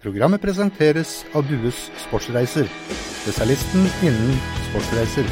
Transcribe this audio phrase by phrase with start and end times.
[0.00, 2.64] Programmet presenteres av Dues Sportsreiser,
[3.20, 4.38] spesialisten innen
[4.70, 5.26] sportsreiser.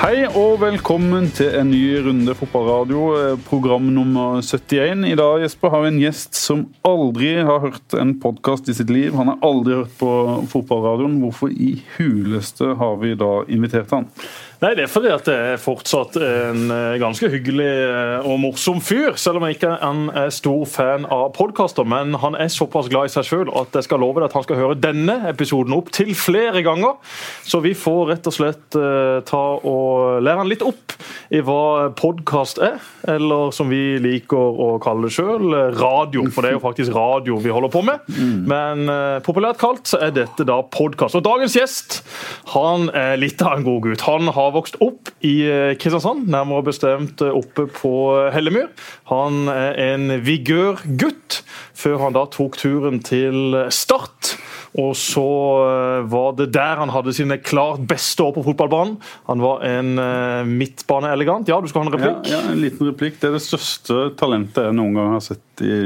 [0.00, 5.04] Hei og velkommen til en ny runde fotballradio, eh, program nummer 71.
[5.04, 8.88] I dag Jesper, har vi en gjest som aldri har hørt en podkast i sitt
[8.88, 9.12] liv.
[9.12, 10.12] Han har aldri hørt på
[10.48, 11.20] fotballradioen.
[11.20, 14.08] Hvorfor i huleste har vi da invitert han?
[14.62, 18.78] Nei, Det er fordi at det er fortsatt en eh, ganske hyggelig eh, og morsom
[18.84, 19.16] fyr.
[19.18, 21.86] Selv om jeg ikke han er stor fan av podkaster.
[21.88, 24.46] Men han er såpass glad i seg sjøl at jeg skal love deg at han
[24.46, 27.00] skal høre denne episoden opp til flere ganger.
[27.42, 30.94] Så vi får rett og slett uh, ta og lære han litt opp
[31.34, 32.78] i hva podkast er.
[33.10, 36.26] Eller som vi liker å kalle det sjøl, radio.
[36.30, 38.06] For det er jo faktisk radio vi holder på med.
[38.14, 38.38] Mm.
[38.50, 38.94] Men
[39.26, 41.18] populært kalt så er dette da podkast.
[41.18, 42.00] Og dagens gjest
[42.54, 44.06] han er litt av en god gutt.
[44.06, 47.92] Han har vokst opp i eh, Kristiansand, nærmere bestemt eh, oppe på
[48.34, 48.68] Hellemyr.
[49.10, 51.40] Han er en vigørgutt,
[51.74, 54.34] før han da tok turen til Start.
[54.80, 55.26] Og så
[55.64, 58.96] eh, var det der han hadde sine klart beste år på fotballbanen.
[59.30, 59.94] Han var en
[60.50, 61.48] midtbaneelegant.
[61.48, 62.32] Ja, du skal ha en replikk?
[62.32, 63.20] Ja, ja, en liten replikk.
[63.22, 65.78] Det er det største talentet jeg noen gang har sett i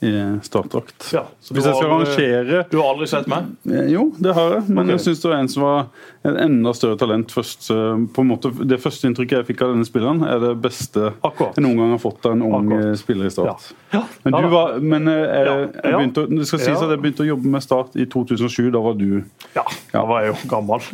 [0.00, 1.10] i startdrakt.
[1.12, 3.48] Ja, Hvis jeg skal rangere Du har aldri sett meg?
[3.90, 4.68] Jo, det har jeg.
[4.68, 4.94] Men okay.
[4.94, 5.80] jeg syns det var en som var
[6.28, 7.70] et enda større talent først.
[7.74, 11.12] Eh, på en måte, Det første inntrykket jeg fikk av denne spilleren, er det beste
[11.24, 11.56] Akkurat.
[11.56, 12.92] jeg noen gang har fått av en ung Akkurat.
[12.92, 13.68] Eh, spiller i Start.
[13.90, 13.98] Ja.
[13.98, 14.02] Ja.
[14.22, 17.28] Men, du var, men eh, jeg, jeg begynte, det skal sies at jeg begynte å
[17.32, 18.70] jobbe med Start i 2007.
[18.74, 19.22] Da var du
[19.56, 20.84] Ja, da var jeg jo gammel.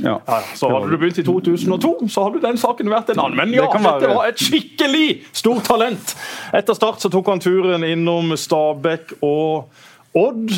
[0.55, 3.37] Så hadde du begynt i 2002, så hadde den saken vært en annen.
[3.43, 6.17] Men ja, det dette var et skikkelig stort talent!
[6.55, 9.73] Etter Start så tok han turen innom Stabæk og
[10.15, 10.53] Odd.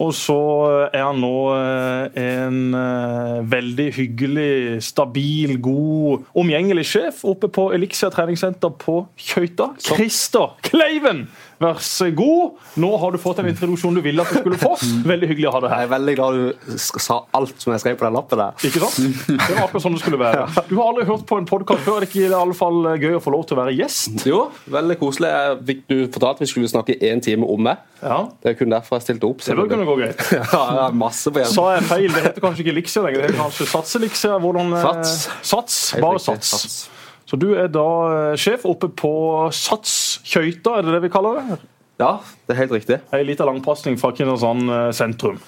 [0.00, 0.36] Og så
[0.88, 4.52] er han nå eh, en eh, veldig hyggelig,
[4.84, 9.74] stabil, god, omgjengelig sjef oppe på Elixia treningssenter på Kjøyta.
[9.84, 11.26] Krister Kleiven!
[11.62, 12.58] Vær så god.
[12.80, 14.74] Nå har du fått en introduksjon du ville at du skulle få.
[15.06, 15.84] Veldig hyggelig å ha deg her.
[15.84, 18.66] Jeg er veldig glad du sa alt som jeg skrev på den lappen der.
[18.68, 19.26] Ikke sant?
[19.28, 20.46] Det var akkurat sånn det skulle være.
[20.70, 21.98] Du har aldri hørt på en podkast før.
[22.00, 24.24] Er det ikke i alle fall gøy å få lov til å være gjest?
[24.28, 25.32] Jo, veldig koselig.
[25.70, 27.82] Fikk du fortalt vi skulle snakke én time om meg.
[28.04, 28.18] Ja.
[28.42, 29.44] Det er kun derfor jeg stilte opp.
[29.44, 30.26] Det bør kunne gå greit.
[30.52, 32.10] ja, masse på Sa jeg feil?
[32.12, 33.22] Det heter kanskje ikke Elixia lenger.
[33.22, 34.36] Det heter kanskje Satselixia?
[34.42, 35.30] Hvordan eh, Sats.
[35.54, 35.78] Sats.
[36.02, 36.84] Bare Sats.
[37.34, 37.84] Så du er da
[38.14, 39.10] eh, sjef oppe på
[39.50, 41.56] Sats Kjøyta, er det det vi kaller det?
[41.98, 42.98] Ja, det er helt riktig.
[43.10, 45.40] Ei lita langpasning fra Kristiansand eh, sentrum.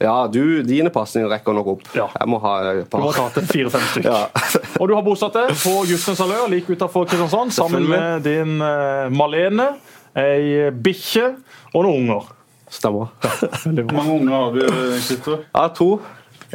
[0.00, 1.82] Ja, du, dine pasninger rekker nok opp.
[1.92, 2.06] Ja.
[2.16, 3.04] Jeg må ha et par.
[3.04, 4.08] Du må ta til fire-fem stykker.
[4.08, 4.46] ja.
[4.80, 9.12] og du har bosatt deg på Justens allé like utenfor Kristiansand, sammen med din uh,
[9.12, 9.74] Malene,
[10.16, 11.26] ei bikkje
[11.74, 12.30] og noen unger.
[12.72, 13.12] Stemmer.
[13.20, 15.28] Hvor mange unger har du?
[15.44, 15.90] Ja, to.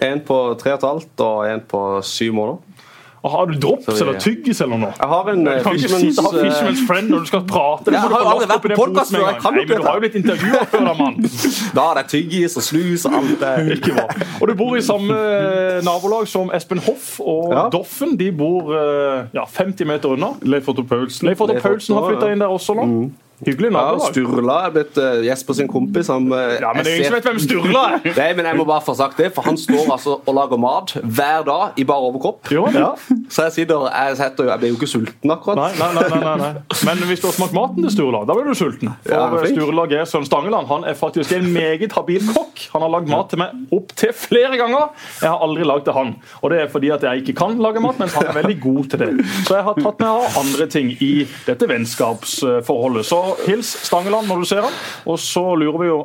[0.02, 2.69] En på tre og et halvt og en på syv måneder.
[3.20, 4.92] Og har du drops eller tyggis eller noe?
[4.96, 7.92] Jeg har en Du kan ikke si du har Fishman's Friend når du skal prate.
[7.92, 9.26] Jeg har jo aldri vært på podkast før.
[9.26, 11.30] Jeg kan Nei, men du har jo blitt intervjua før, da, mann.
[11.78, 13.54] Da er det tyggis og snus og alt det.
[13.78, 14.08] Ikke bra.
[14.40, 15.22] Og du bor i samme
[15.86, 17.66] nabolag som Espen Hoff og ja.
[17.74, 18.16] Doffen.
[18.20, 18.72] De bor
[19.36, 20.34] ja, 50 meter unna.
[20.48, 21.28] Leif Otto Paulsen.
[21.28, 22.88] Leif Otto Paulsen har flytta inn der også nå.
[22.88, 23.10] Mm.
[23.46, 24.02] Hyggelig nabolag.
[24.04, 26.10] Ja, Sturla er blitt uh, Jesper sin kompis.
[26.12, 28.08] Han, uh, ja, Men det er ingen som vet hvem Sturla er!
[28.20, 30.96] Nei, men jeg må bare få sagt det, for han står altså og lager mat
[31.00, 32.52] hver dag i bar overkropp.
[32.52, 32.92] Jo, ja.
[33.32, 35.62] Så jeg sitter jeg, setter, jeg blir jo ikke sulten akkurat.
[35.62, 36.80] Nei, nei, nei, nei, nei.
[36.90, 38.92] Men hvis du har smakt maten til Sturla, da blir du sulten.
[39.08, 42.66] For ja, Sturla Gerson Stangeland han er faktisk en meget habil kokk.
[42.76, 44.92] Han har lagd mat til meg opptil flere ganger.
[45.22, 46.14] Jeg har aldri lagd til han.
[46.44, 48.92] Og det er fordi at jeg ikke kan lage mat, mens han er veldig god
[48.92, 49.10] til det.
[49.48, 51.14] Så jeg har tatt med andre ting i
[51.48, 53.08] dette vennskapsforholdet.
[53.08, 54.74] Så hils Stangeland når du ser han.
[55.06, 56.00] Og så lurer vi jo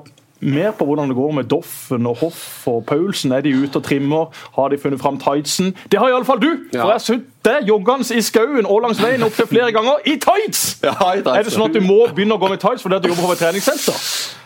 [0.44, 3.32] mer på hvordan det går med Doffen og Hoff og Paulsen.
[3.32, 4.28] Er de ute og trimmer?
[4.56, 5.72] Har de funnet fram tightsen?
[5.92, 6.50] Det har iallfall du!
[6.74, 6.82] Ja.
[6.82, 10.64] For jeg sitter joggende i skauen og langs veien opptil flere ganger i tights!
[10.84, 11.38] Ja, i tights!
[11.38, 13.30] Er det sånn at du må begynne å gå med tights fordi at du jobber
[13.30, 14.04] på et treningssenter?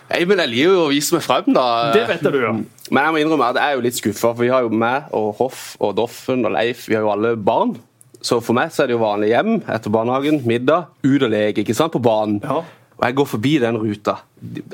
[0.09, 1.67] Nei, men Jeg liker jo å vise meg frem, da.
[1.93, 2.63] Det vet jeg du gjør.
[2.89, 5.11] Men jeg må innrømme at jeg er jo litt skuffa, for vi har jo meg
[5.17, 7.75] og Hoff og Doffen og Leif, vi har jo alle barn.
[8.25, 11.63] Så for meg så er det jo vanlig hjem etter barnehagen, middag, ut og leke
[11.63, 12.41] ikke sant, på banen.
[12.43, 12.63] Ja.
[12.99, 14.17] Og jeg går forbi den ruta,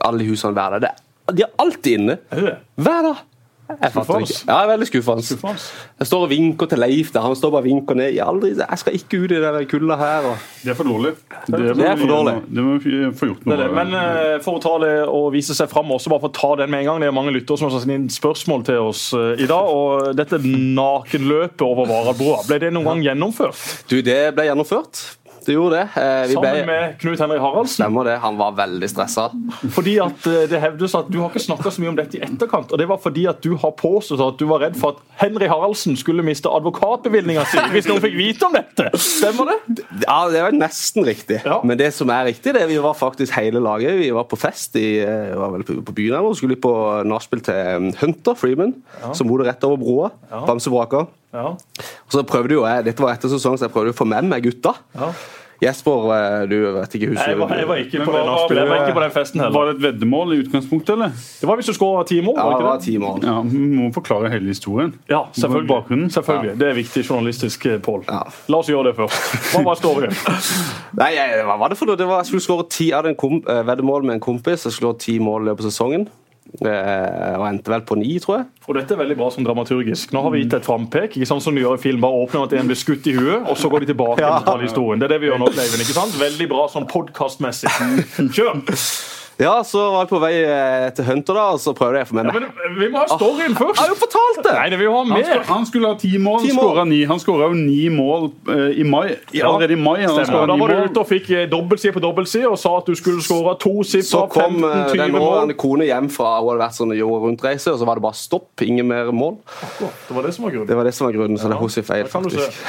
[0.07, 1.03] alle husene hver dag.
[1.33, 2.19] De er alltid inne.
[2.33, 3.23] Hver dag.
[3.65, 4.35] Jeg fatter ikke.
[4.45, 5.53] Ja, jeg er veldig skuffende.
[5.99, 7.25] Jeg står og vinker til Leif der.
[7.25, 8.11] Han står bare og vinker ned.
[8.13, 10.29] Jeg, aldri, jeg skal ikke ut i den kulda her.
[10.29, 10.43] Og...
[10.61, 11.15] Det er for dårlig.
[11.47, 12.35] Det, det er for dårlig.
[12.45, 13.75] Det må vi få gjort noe med.
[13.79, 16.53] Men uh, for å ta det og vise seg fram, også bare for å ta
[16.61, 17.03] den med en gang.
[17.05, 19.73] Det er mange lyttere som har sendt inn spørsmål til oss uh, i dag.
[19.73, 23.65] og Dette nakenløpet over Varadbrua, ble det noen gang gjennomført?
[23.89, 25.07] Du, det ble gjennomført.
[25.47, 25.85] Det gjorde det.
[26.01, 26.65] Eh, Sammen ble...
[26.69, 27.77] med Knut Henrik Haraldsen.
[27.77, 28.17] Stemmer det.
[28.23, 29.29] Han var veldig stressa.
[29.77, 32.23] Fordi at eh, det hevdes at Du har ikke snakka så mye om dette i
[32.25, 32.73] etterkant.
[32.73, 35.49] og Det var fordi at du har påstått at du var redd for at Henry
[35.51, 38.91] Haraldsen skulle miste advokatbevilgninga si hvis noen fikk vite om dette.
[39.01, 39.59] Stemmer det?
[40.05, 41.41] Ja, det var nesten riktig.
[41.45, 41.61] Ja.
[41.67, 43.99] Men det som er riktig, det er vi var faktisk hele laget.
[44.01, 46.73] Vi var på fest i, eh, var vel på byen og skulle på
[47.09, 49.13] nachspiel til Hunter Freeman, ja.
[49.17, 50.11] som bodde rett over broa.
[50.31, 50.45] Ja.
[50.49, 51.07] Bamsebraka.
[51.35, 51.49] Ja.
[51.55, 54.31] Og så prøvde jo jeg, Dette var etter sesong, så jeg prøvde å få med
[54.31, 54.77] meg gutta.
[54.95, 55.11] Ja.
[55.63, 58.61] Jesper, eh, du vet ikke husker jeg var, jeg var ikke på den nachspielet.
[58.61, 59.55] Jeg var ikke på den festen heller.
[59.55, 61.15] Var det et veddemål i utgangspunktet, eller?
[61.41, 62.37] Det var hvis du skåra ti mål.
[62.41, 63.21] Ja, det var ti mål.
[63.25, 64.95] Ja, Vi må forklare hele historien.
[65.11, 65.71] Ja, selvfølgelig.
[65.71, 66.11] Bakgrunnen.
[66.11, 66.59] selvfølgelig.
[66.61, 68.05] Det er viktig journalistisk, eh, Pål.
[68.09, 68.23] Ja.
[68.49, 69.55] La oss gjøre det først.
[69.55, 70.13] Hva var storyen?
[71.01, 71.13] Nei,
[71.45, 71.97] hva var det for noe?
[72.01, 74.67] Det var, jeg skulle skåre ti av en eh, veddemål med en kompis.
[74.67, 76.09] Jeg skulle skåre ti mål i løpet av sesongen.
[76.55, 78.47] Eh, og endte vel på ni, tror jeg.
[78.69, 80.13] Og Dette er veldig bra som dramaturgisk.
[80.15, 81.17] Nå har vi gitt et frampek.
[81.17, 83.49] ikke sant, som de gjør i film, Bare åpner at en blir skutt i huet,
[83.49, 84.39] og så går de tilbake ja.
[84.45, 85.01] til historien.
[85.01, 85.83] Det er det vi gjør nå, Leiven.
[85.83, 86.15] ikke sant?
[86.21, 87.75] Veldig bra sånn podkastmessig.
[88.37, 88.65] Kjør!
[89.39, 92.09] Ja, så var jeg på vei eh, til Hunter, da, og så prøvde jeg å
[92.13, 93.81] få med meg ja, Vi må ha storyen først!
[93.81, 94.53] Jeg har jo fortalt det!
[94.55, 95.17] Nei, det vil ha mer.
[95.17, 97.01] Han, skulle, han skulle ha ti mål, han skåra ni.
[97.11, 99.17] Han skåra jo ni mål uh, i mai.
[99.41, 100.05] Allerede i mai.
[100.05, 103.25] Han da var du ute og fikk dobbeltside på dobbeltside og sa at du skulle
[103.27, 104.71] skåre to siffer, 15-20 mål.
[104.71, 107.91] Så kom den årende kone hjem fra hun hadde vært sånn jorda rundt-reise, og så
[107.91, 108.53] var det bare stopp.
[108.63, 109.41] Ingen mer mål.
[109.83, 110.71] Det var det som var grunnen.
[110.71, 112.63] Det var det som var grunnen, så det er hos i feil, faktisk.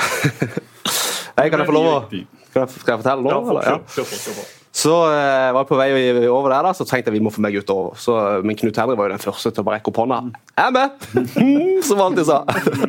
[1.37, 3.57] Nei, kan jeg få lov å Skal jeg fortelle nå?
[3.61, 5.89] Ja, Så eh, var jeg på vei
[6.29, 7.95] over der, da, så tenkte jeg vi må få meg ut over.
[7.97, 8.15] Så,
[8.45, 10.19] men Knut Henrik var jo den første til å rekke opp hånda.
[10.53, 11.07] 'Jeg er med!'
[11.87, 12.43] Som han alltid sa.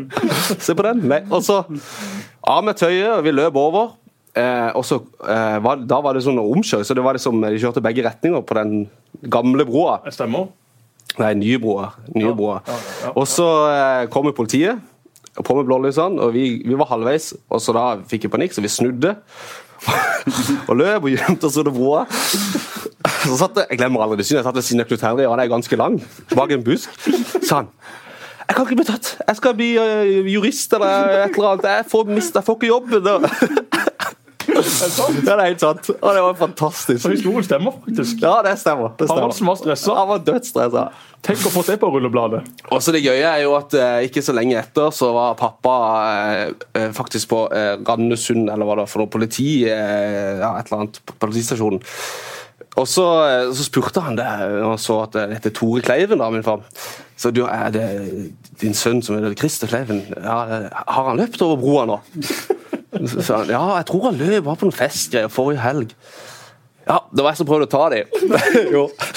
[0.66, 1.06] Se på den.
[1.08, 1.22] Nei.
[1.32, 1.62] Og så
[2.46, 3.94] av med tøyet, og vi løp over.
[4.36, 7.60] Eh, og så, eh, var, Da var det sånn omkjøring, så det var liksom, de
[7.62, 8.74] kjørte begge retninger på den
[9.32, 10.02] gamle broa.
[10.12, 10.50] Stemmer.
[11.16, 11.94] Nei, nye broa.
[12.12, 12.36] Nye ja.
[12.36, 12.60] broa.
[12.66, 12.76] Ja,
[13.06, 14.84] ja, og så eh, kommer politiet
[15.36, 17.32] på med blålysene, og vi, vi, var halvveis.
[17.52, 19.16] Og så da fikk jeg panikk, så vi snudde
[20.68, 22.06] og løp og gjemte oss under broa.
[23.26, 25.36] Så satt jeg, glemmer aldri det synet, jeg satt ved siden av Knut Henry, og
[25.36, 26.00] han er ganske lang,
[26.34, 26.92] bak en busk.
[27.42, 27.72] sa han
[28.46, 29.08] jeg kan ikke bli tatt.
[29.26, 31.64] Jeg skal bli uh, jurist eller et eller annet.
[31.66, 33.26] Jeg får, mist, jeg får ikke jobben.
[34.46, 35.90] Ja, det er helt sant.
[35.96, 37.00] Og det var fantastisk.
[37.02, 38.22] Så historien stemmer faktisk.
[38.22, 38.92] Ja, det stemmer.
[38.98, 39.32] Det stemmer.
[39.32, 39.96] Han var stressa.
[39.98, 40.86] Han var dødsstressa.
[41.26, 42.44] Tenk å få det på rullebladet.
[42.74, 45.74] Også det gøye er jo at eh, ikke så lenge etter så var pappa
[46.12, 46.44] eh,
[46.78, 50.70] eh faktisk på eh, Randesund, eller hva det var for noe, politi, eh, ja, et
[50.70, 51.82] eller annet, politistasjonen.
[52.76, 54.28] Og så, eh, så, spurte han det,
[54.62, 56.62] og så at det heter Tore Kleiven, da, min far.
[57.16, 57.86] Så du, er det
[58.60, 60.04] din sønn som heter Christer Kleiven?
[60.12, 61.98] Ja, har han løpt over broa nå?
[63.04, 65.94] Så han, ja, jeg tror han løp, var på noen festgreier forrige helg.
[66.86, 68.06] Ja, det var jeg som prøvde å ta dem.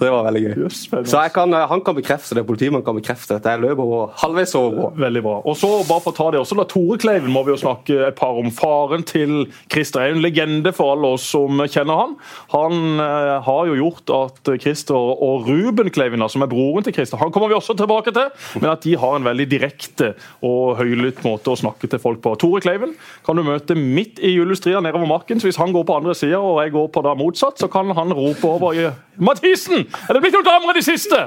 [0.00, 0.54] Det var veldig gøy.
[0.64, 3.44] Yes, så kan, eh, han kan bekrefte det, politimannen kan bekrefte det.
[3.44, 4.92] jeg løp over halvveis over.
[4.98, 5.36] Veldig bra.
[5.44, 8.08] Og så bare for å ta det også, da, Tore Kleiven må vi jo snakke
[8.08, 8.50] et par om.
[8.54, 12.16] Faren til Christer er en legende for alle oss som kjenner han.
[12.54, 17.20] Han eh, har jo gjort at Christer og Ruben Kleiven, som er broren til Christer,
[17.20, 18.30] han kommer vi også tilbake til,
[18.60, 20.12] men at de har en veldig direkte
[20.44, 22.34] og høylytt måte å snakke til folk på.
[22.40, 22.94] Tore Kleiven
[23.26, 25.40] kan du møte midt i julestria nedover marken.
[25.40, 27.92] Så hvis han går på andre sida og jeg går på da motsatt, så kan
[27.96, 29.84] han rope over i Mathisen!
[30.08, 31.18] Er det blitt noen damer i det siste?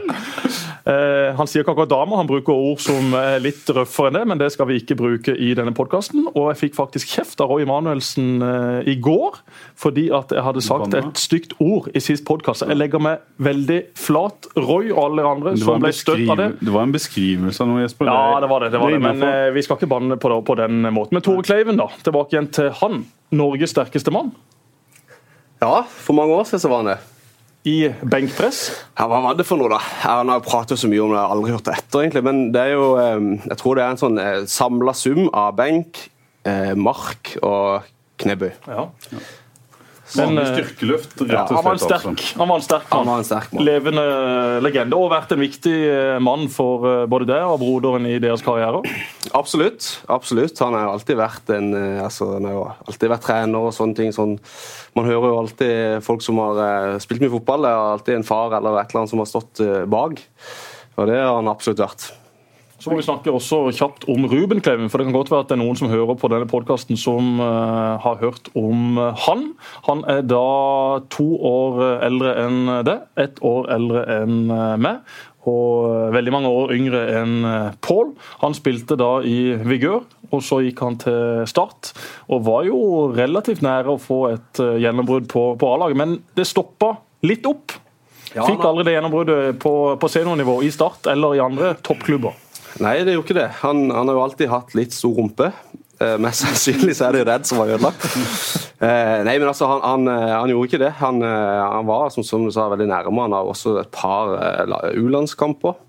[0.87, 4.23] Eh, han sier ikke akkurat damer, han bruker ord som er litt røffere enn det,
[4.31, 6.29] men det skal vi ikke bruke i denne podkasten.
[6.33, 9.41] Og jeg fikk faktisk kjeft av Roy Emanuelsen eh, i går
[9.77, 12.65] fordi at jeg hadde sagt et stygt ord i sist podkast.
[12.67, 14.49] Jeg legger meg veldig flat.
[14.57, 16.49] Roy og alle andre som ble støtt av det.
[16.61, 18.11] Det var en beskrivelse av noe, Jesper.
[18.11, 18.71] Ja, det var det.
[18.75, 19.03] det, var det.
[19.03, 21.19] Men eh, vi skal ikke banne på det på den måten.
[21.19, 21.91] Men Tore Kleiven, da.
[22.03, 23.03] Tilbake igjen til han.
[23.35, 24.31] Norges sterkeste mann.
[25.59, 26.99] Ja, for mange år siden så var han det
[27.67, 27.75] i
[28.07, 28.59] benkpress.
[28.97, 29.79] Ja, Hva var det for noe, da?
[30.05, 32.03] Han har pratet så mye om det, jeg har aldri hørt det etter.
[32.05, 35.27] egentlig, Men det er jo, eh, jeg tror det er en sånn eh, samla sum
[35.33, 36.05] av benk,
[36.47, 37.87] eh, mark og
[38.23, 38.51] knebøy.
[38.67, 38.87] Ja.
[40.15, 40.25] Ja.
[40.29, 41.51] Men, styrkeløft, rett og slett.
[41.51, 42.37] han, var en sterk, altså.
[42.39, 42.99] han var en sterk mann.
[42.99, 43.65] Han var en sterk mann.
[43.67, 44.05] Levende
[44.63, 45.75] legende og vært en viktig
[46.23, 48.83] mann for både deg og broderen i deres karriere.
[49.37, 49.89] Absolutt.
[50.07, 50.59] absolutt.
[50.63, 51.73] Han har alltid vært en,
[52.03, 54.13] altså, han har jo alltid vært trener og sånne ting.
[54.15, 54.37] sånn
[54.97, 58.55] man hører jo alltid folk som har spilt mye fotball, det er alltid en far
[58.57, 60.23] eller et eller annet som har stått bak.
[60.97, 62.09] Og det har han absolutt vært.
[62.87, 65.51] Så må vi snakke også kjapt om Ruben Kleven, for det kan godt være at
[65.51, 68.95] det er noen som hører på denne podkasten som uh, har hørt om
[69.27, 69.49] han.
[69.89, 70.43] Han er da
[71.11, 74.37] to år eldre enn det, ett år eldre enn
[74.79, 75.03] meg
[75.47, 77.35] og veldig mange år yngre enn
[77.83, 78.13] Pål.
[78.43, 80.01] Han spilte da i Vigør,
[80.31, 81.93] og så gikk han til Start.
[82.27, 82.79] Og var jo
[83.15, 87.77] relativt nære å få et eh, gjennombrudd på, på A-laget, men det stoppa litt opp.
[88.27, 92.35] Fikk aldri det gjennombruddet på, på seniornivå i Start eller i andre toppklubber.
[92.83, 93.49] Nei, det gjorde ikke det.
[93.63, 95.51] Han, han har jo alltid hatt litt stor rumpe.
[95.97, 98.05] Eh, mest sannsynlig så er det jo Red som var ødelagt.
[98.77, 100.91] Eh, nei, men altså, han, han, eh, han gjorde ikke det.
[100.99, 103.23] Han, eh, han var som, som, du sa, veldig nærme.
[103.25, 105.79] Han har også et par uh, U-landskamper.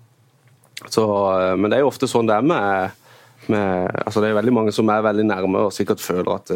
[0.89, 2.93] Men det er jo ofte sånn det er med,
[3.51, 6.53] med altså Det er veldig mange som er veldig nærme og sikkert føler at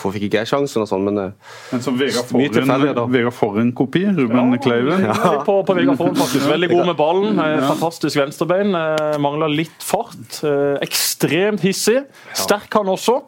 [0.00, 4.06] Hvorfor fikk ikke jeg sjansen og sånn, men, eh, men som Vegard Forhen-kopi?
[4.16, 5.02] Ruben ja, Kleiven?
[5.04, 5.16] Ja.
[5.44, 6.46] På, på Vegard Forhen, faktisk.
[6.48, 7.42] Veldig god med ballen.
[7.44, 8.72] Eh, fantastisk venstrebein.
[8.78, 10.40] Eh, Mangler litt fart.
[10.80, 12.00] Ekstremt hissig.
[12.32, 13.18] Sterk han også.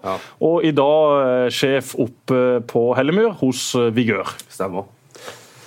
[0.49, 4.33] Og i dag sjef oppe på Hellemyr hos Vigør.
[4.49, 4.89] Stemmer.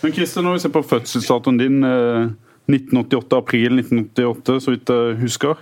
[0.02, 5.62] Men Christian, når vi ser på fødselsdatoen din, 1988, april 1988, så vidt jeg husker.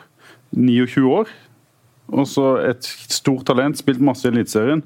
[0.56, 1.32] 29 år.
[2.12, 4.84] Og så et stort talent, spilt masse i Eliteserien,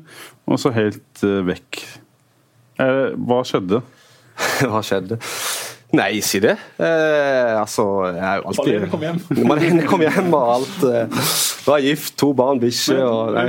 [0.47, 1.81] og så helt uh, vekk.
[2.83, 3.81] Eh, hva skjedde?
[4.69, 5.17] hva skjedde?
[5.95, 6.57] Nei, si det.
[6.83, 9.21] Eh, altså, jeg er jo alltid Malene kom hjem.
[9.49, 10.81] Malene kom hjem og alt.
[10.83, 11.29] Eh,
[11.67, 12.97] var gift, to barn, bikkje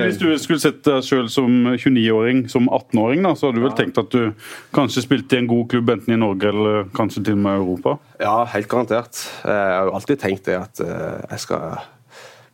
[0.05, 3.79] Hvis du skulle sett deg sjøl som 29-åring, som 18-åring, så hadde du vel ja.
[3.83, 7.39] tenkt at du kanskje spilte i en god klubb, enten i Norge eller kanskje til
[7.39, 7.99] og med Europa?
[8.23, 9.23] Ja, helt garantert.
[9.43, 11.81] Jeg har jo alltid tenkt det at eh, jeg skal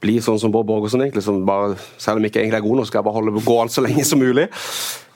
[0.04, 2.80] bli sånn som Bård Borgersen, egentlig, som bare, selv om jeg ikke egentlig er god
[2.80, 4.46] nok, skal jeg bare holde på gående så lenge som mulig.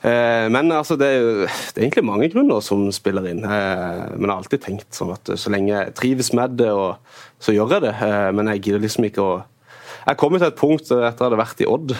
[0.01, 3.43] Eh, men altså, det, er, det, er egentlig mange grunner som spiller inn.
[3.43, 6.99] Eh, men jeg har alltid tenkt sånn at så lenge jeg trives med det, og,
[7.43, 7.95] så gjør jeg det.
[8.07, 9.39] Eh, men jeg gidder liksom ikke å
[10.09, 11.91] Jeg kom til et punkt etter at jeg hadde vært i Odd,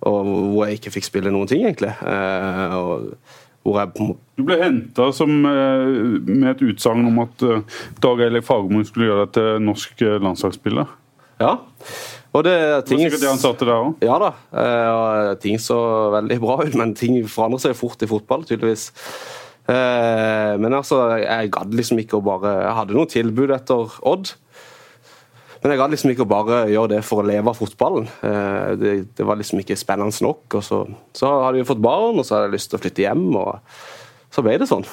[0.00, 1.90] hvor jeg ikke fikk spille noen ting, egentlig.
[2.78, 4.06] og jeg...
[4.38, 7.44] Du ble henta med et utsagn om at
[8.00, 10.94] Dag Eilif Fagermo skulle gjøre deg til norsk landslagsspiller?
[11.40, 11.56] Ja.
[12.30, 13.00] Og det er ting...
[13.00, 14.04] Det var sikkert de ansatte der òg?
[14.06, 14.30] Ja da.
[14.62, 15.78] Eh, ting så
[16.14, 18.90] veldig bra ut, men ting forandrer seg fort i fotball, tydeligvis.
[19.70, 24.32] Eh, men altså, jeg gadd liksom ikke å bare Jeg hadde noen tilbud etter Odd.
[25.60, 28.06] Men jeg gadd liksom ikke å bare gjøre det for å leve av fotballen.
[28.24, 30.46] Eh, det, det, var liksom ikke spennende nok.
[30.56, 30.84] Og så,
[31.16, 34.32] så hadde vi fått barn, og så hadde jeg lyst til å flytte hjem, og
[34.32, 34.86] så ble det sånn.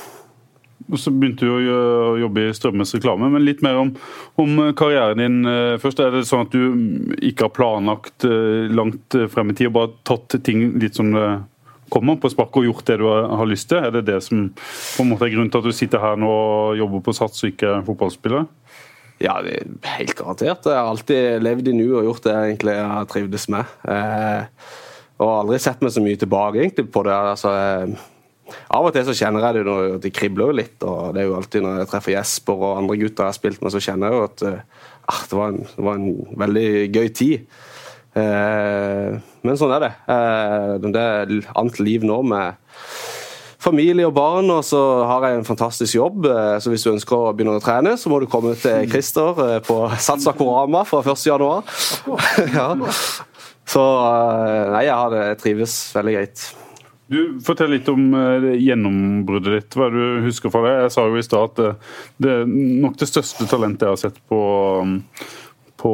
[0.88, 3.92] Og Så begynte du å jobbe i Strømmes reklame, men litt mer om,
[4.40, 6.00] om, karrieren din eh, først.
[6.00, 9.94] Er det sånn at du ikke har planlagt eh, langt frem i tid og bare
[10.08, 11.28] tatt ting litt som det
[11.92, 13.84] kommer på sparket og gjort det du har lyst til?
[13.84, 16.32] Er det det som på en måte er grunnen til at du sitter her nå
[16.32, 18.48] og jobber på Sats og ikke er fotballspiller?
[19.24, 20.68] Ja, helt garantert.
[20.68, 23.80] Jeg har alltid levd i nu og gjort det jeg egentlig har trivdes med.
[23.90, 24.68] Eh,
[25.18, 27.18] og aldri sett meg så mye tilbake egentlig på det.
[27.34, 27.58] altså...
[27.58, 28.14] Eh,
[28.48, 30.78] av og til så kjenner jeg det når det kribler jo litt.
[30.84, 33.64] og det er jo alltid Når jeg treffer Jesper og andre gutter jeg har spilt
[33.64, 37.10] med, så kjenner jeg jo at ah, det, var en, det, var en, veldig gøy
[37.16, 37.60] tid.
[38.18, 39.94] Eh, men sånn er det.
[40.12, 42.58] Eh, det er annet liv nå med
[43.68, 46.28] familie og barn, og så har jeg en fantastisk jobb.
[46.30, 49.42] Eh, så hvis du ønsker å begynne å trene, så må du komme til Christer
[49.48, 51.74] eh, på Sats Akorama fra 1.1.
[52.58, 52.70] ja.
[53.68, 53.84] Så
[54.72, 56.46] nei, jeg har det, jeg trives veldig greit.
[57.08, 59.80] Du, Fortell litt om uh, gjennombruddet ditt.
[59.80, 60.76] Hva du husker fra det?
[60.84, 61.74] Jeg sa jo i stad at det,
[62.24, 64.40] det, er nok det største talentet jeg har sett på,
[64.84, 64.98] um,
[65.80, 65.92] på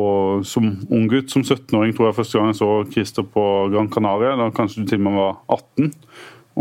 [0.49, 1.29] som ung gutt.
[1.33, 3.43] Som 17-åring tror jeg første gang jeg så Christer på
[3.73, 4.33] Gran Canaria.
[4.39, 5.91] Da kanskje du til og med var 18.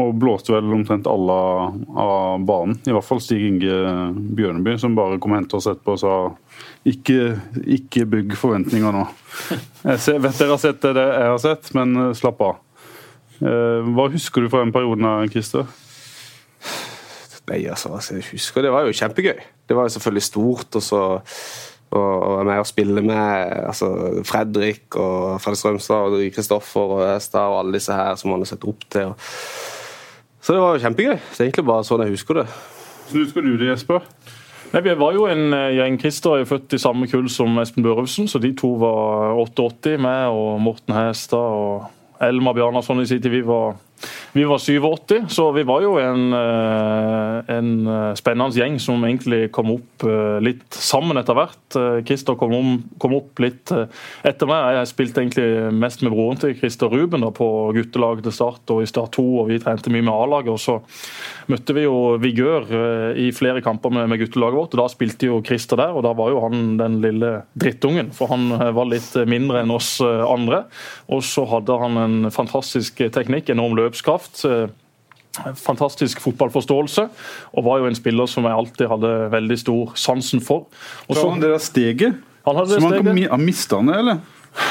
[0.03, 1.39] Og blåste vel omtrent alle
[2.01, 2.77] av banen.
[2.89, 3.79] I hvert fall Stig Inge
[4.37, 6.15] Bjørneby, som bare kom og hentet oss etterpå og sa
[6.89, 7.19] ikke,
[7.77, 9.05] ikke bygg forventninger nå.
[9.89, 12.61] Jeg vet dere har sett det jeg har sett, men uh, slapp av.
[13.43, 15.67] Eh, hva husker du fra den perioden, Christer?
[17.51, 19.39] Nei, altså, altså, jeg husker Det var jo kjempegøy.
[19.69, 20.77] Det var jo selvfølgelig stort.
[20.79, 21.03] og så
[21.93, 23.89] og være med å spille med altså,
[24.25, 28.49] Fredrik og Fredrik Strømstad og Kristoffer og Estad og alle disse her som man har
[28.49, 29.13] sett opp til.
[30.43, 31.19] Så det var jo kjempegøy.
[31.19, 32.47] Det er egentlig bare sånn jeg husker det.
[33.11, 34.07] Så husker du det, Jesper?
[34.73, 35.99] Nei, Vi var jo en eh, gjeng.
[36.01, 40.33] Christer er født i samme kull som Espen Børufsen, så de to var 88, med
[40.33, 41.91] og Morten Hestad og
[42.23, 43.31] Elma Bjarnason i sin tid.
[43.31, 43.75] Vi var,
[44.33, 49.51] vi var 87, så vi var jo en, eh, en, eh, spennende gjeng som egentlig
[49.53, 52.05] kom opp eh, litt sammen etter hvert.
[52.07, 53.71] Christer kom, om, kom opp litt
[54.25, 54.77] etter meg.
[54.77, 58.83] Jeg spilte egentlig mest med broren til Christer Ruben da, på guttelaget til Start og
[58.85, 60.53] i Start 2, og vi trente mye med A-laget.
[60.53, 60.79] og så
[61.53, 64.75] møtte vi jo Vigør i flere kamper med, med, guttelaget vårt.
[64.75, 68.13] og Da spilte jo Christer der, og da var jo han den lille drittungen.
[68.17, 70.65] For han var litt mindre enn oss andre.
[71.13, 74.43] Og så hadde han en fantastisk teknikk, enorm løpskraft.
[75.57, 77.07] Fantastisk fotballforståelse,
[77.57, 80.67] og var jo en spiller som jeg alltid hadde veldig stor sansen for.
[81.07, 82.19] Og så, han det der steget?
[82.45, 83.07] Han hadde det steget.
[83.07, 84.21] Han, han mista han det, eller?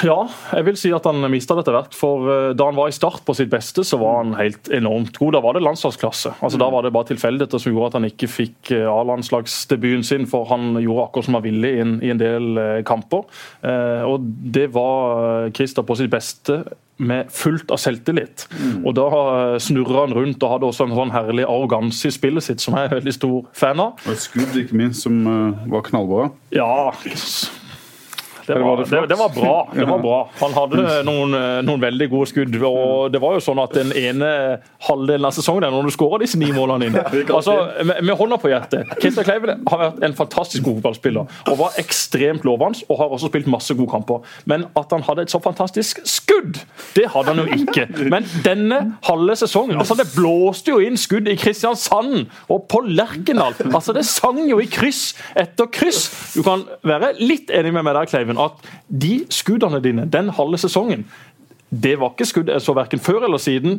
[0.05, 0.17] Ja,
[0.53, 1.95] jeg vil si at han mista det etter hvert.
[1.97, 5.17] For eh, da han var i start på sitt beste, så var han helt enormt
[5.17, 5.35] god.
[5.37, 6.35] Da var det landslagsklasse.
[6.39, 10.27] Altså Da var det bare tilfeldigheter som gjorde at han ikke fikk eh, A-landslagsdebuten sin,
[10.29, 13.25] for han gjorde akkurat som han ville i en, i en del eh, kamper.
[14.11, 14.23] Og
[14.53, 16.61] det var Christer på sitt beste
[17.01, 18.45] med fullt av selvtillit.
[18.51, 18.83] Mm.
[18.85, 19.07] Og Da
[19.63, 22.89] snurra han rundt og hadde også en sånn herlig arroganse i spillet sitt, som jeg
[22.89, 23.97] er veldig stor fan av.
[24.05, 25.23] Og et skudd, ikke minst, som
[25.71, 26.29] var knallbra.
[26.53, 26.91] Ja,
[28.47, 29.55] det var, det, det var, bra.
[29.73, 30.19] det var bra.
[30.41, 32.55] Han hadde noen, eh, noen, veldig gode skudd.
[32.61, 34.31] og det var jo sånn at Den ene
[34.87, 37.03] halvdelen av sesongen når du skårer disse ni målene dine
[37.37, 37.55] altså,
[37.85, 41.77] med, med hånda på hjertet Christer Kleive har vært en fantastisk god fotballspiller og var
[41.81, 44.25] ekstremt lovende og har også spilt masse gode kamper.
[44.49, 46.59] Men at han hadde et så fantastisk skudd,
[46.95, 47.87] det hadde han jo ikke.
[48.11, 53.55] Men denne halve sesongen altså Det blåste jo inn skudd i Kristiansand og på Lerkendal.
[53.71, 56.03] Altså, det sang jo i kryss etter kryss.
[56.35, 58.51] Du kan være litt enig med meg der, Kleiven at
[58.89, 61.05] de skuddene dine den halve sesongen
[61.71, 63.77] det var ikke skudd jeg så verken før eller siden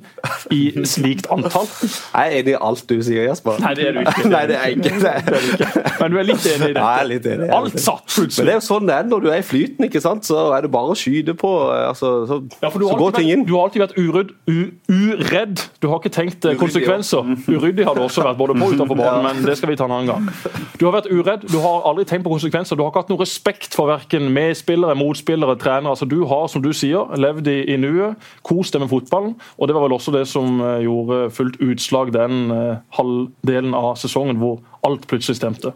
[0.54, 1.66] i slikt antall.
[1.76, 3.58] Jeg er enig i alt du sier, Jesper.
[3.60, 4.28] Nei, det er du ikke.
[4.32, 5.10] Nei, det er ikke det.
[5.12, 5.82] er ikke.
[6.00, 6.80] Men du er litt enig i det?
[6.80, 7.50] Ja, litt enig.
[7.52, 8.38] Alt satt plutselig.
[8.38, 10.24] Men det er jo sånn det er når du er i flyten, ikke sant?
[10.24, 11.50] så er det bare å skyte på.
[11.76, 13.44] Altså, så, ja, for så går ting inn.
[13.48, 15.66] Du har alltid vært uredd, uredd.
[15.82, 17.28] Du har ikke tenkt Uryddig, konsekvenser.
[17.50, 19.90] Uryddig har du også vært, både på og utenfor banen, men det skal vi ta
[19.90, 20.32] en annen gang.
[20.80, 22.78] Du har vært uredd, du har aldri tenkt på konsekvenser.
[22.78, 25.92] Du har ikke hatt noe respekt for verken medspillere, motspillere, trenere.
[25.92, 29.34] Altså, du har, som du sier, levd i nuet kost deg med fotballen.
[29.58, 33.94] Og det var vel også det som eh, gjorde fullt utslag den eh, halvdelen av
[34.00, 35.74] sesongen hvor alt plutselig stemte.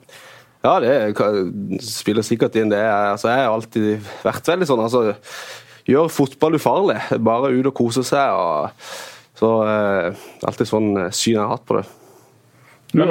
[0.65, 1.15] Ja, det
[1.85, 2.81] spiller sikkert inn det.
[2.83, 5.05] Altså, jeg har alltid vært veldig sånn altså,
[5.87, 6.97] Gjør fotball ufarlig.
[7.23, 8.33] Bare ut og kose seg.
[8.35, 8.89] Og,
[9.39, 11.85] så eh, alltid sånn syn jeg har hatt på det.
[12.97, 13.11] Men,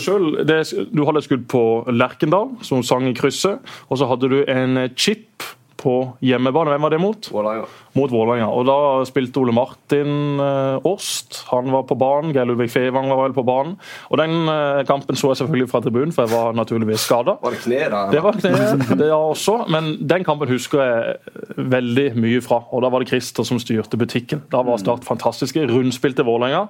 [0.00, 0.60] selv, det,
[0.92, 3.60] du hadde et skudd på Lerkendal, som sang i krysset.
[3.88, 5.44] Og så hadde du en chip
[5.80, 6.74] på hjemmebane.
[6.74, 7.30] Hvem var det mot?
[7.32, 7.68] Vålerenga
[7.98, 8.48] mot Vålerenga.
[8.54, 8.76] Og da
[9.08, 11.42] spilte Ole Martin eh, Åst.
[11.50, 12.32] Han var på banen.
[12.34, 13.76] Geir Ludvig Fevang var vel på banen.
[14.10, 17.36] Og den eh, kampen så jeg selvfølgelig fra tribunen, for jeg var naturligvis skada.
[17.42, 18.04] Var det kne da?
[18.12, 18.54] Det var kne,
[19.02, 19.56] det også.
[19.74, 22.62] Men den kampen husker jeg veldig mye fra.
[22.70, 24.44] Og da var det Christer som styrte butikken.
[24.52, 25.66] Da var Start fantastiske.
[25.70, 26.68] Rundspilte Vålerenga.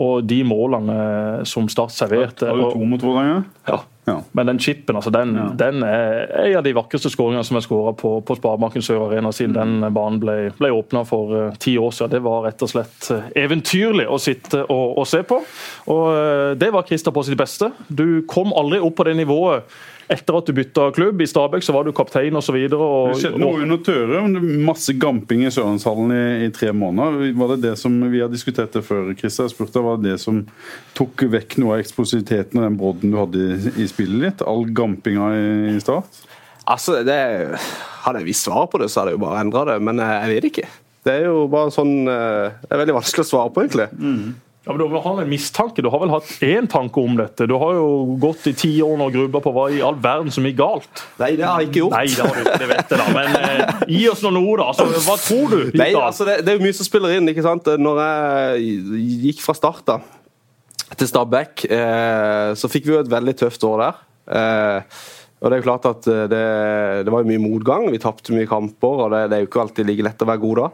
[0.00, 3.42] Og de målene som Start serverte Var det to mot Vålerenga?
[3.68, 3.82] Ja.
[4.04, 4.18] Ja.
[4.32, 5.46] Men den chipen altså den, ja.
[5.56, 9.32] den er en av de vakreste skåringene som er skåra på, på Sparebanken Sør Arena
[9.32, 9.60] siden mm.
[9.80, 12.12] den banen ble, ble åpna for uh, ti år siden.
[12.16, 15.40] Det var rett og slett uh, eventyrlig å sitte og, og se på.
[15.94, 17.70] Og uh, Det var Christer på sitt beste.
[17.88, 19.72] Du kom aldri opp på det nivået
[20.08, 21.22] etter at du bytta klubb.
[21.22, 22.58] I Stabæk så var du kaptein osv.
[22.70, 22.78] Det
[23.20, 24.22] skjedde noe under Tøre.
[24.66, 27.32] Masse gamping i Sørlandshallen i, i, tre måneder.
[27.38, 29.48] Var det det som vi har diskutert det før, Christer?
[29.48, 30.44] Jeg spurte, Var det det som
[30.98, 34.46] tok vekk noe av eksplosiviteten og den brodden du hadde i, i spillet ditt?
[34.48, 36.24] All gampinga i, i start?
[36.64, 37.18] Altså, det,
[38.04, 40.32] Hadde jeg visst svar på det, så hadde jeg jo bare endra det, men jeg
[40.32, 40.70] vet ikke.
[41.04, 43.88] Det er jo bare sånn eh, Det er veldig vanskelig å svare på, egentlig.
[44.00, 44.34] Mm.
[44.64, 47.44] Ja, men Du har en mistanke, du har vel hatt én tanke om dette?
[47.46, 50.46] Du har jo gått i ti år og grubla på hva i all verden som
[50.48, 51.02] gikk galt.
[51.20, 51.96] Nei, det har jeg ikke gjort.
[51.98, 53.08] Nei, det har du ikke, det vet jeg da.
[53.12, 54.70] Men eh, gi oss noe, da.
[54.72, 55.58] Altså, hva tror du?
[55.76, 57.28] Nei, altså, det, det, er jo mye som spiller inn.
[57.28, 57.68] ikke sant?
[57.76, 59.98] Når jeg gikk fra start da,
[60.96, 64.02] til Stabæk, eh, så fikk vi jo et veldig tøft år der.
[64.40, 64.98] Eh,
[65.44, 66.44] og Det er jo klart at eh, det,
[67.04, 67.90] det var mye motgang.
[67.92, 70.40] Vi tapte mye kamper, og det, det, er jo ikke alltid like lett å være
[70.46, 70.68] god da.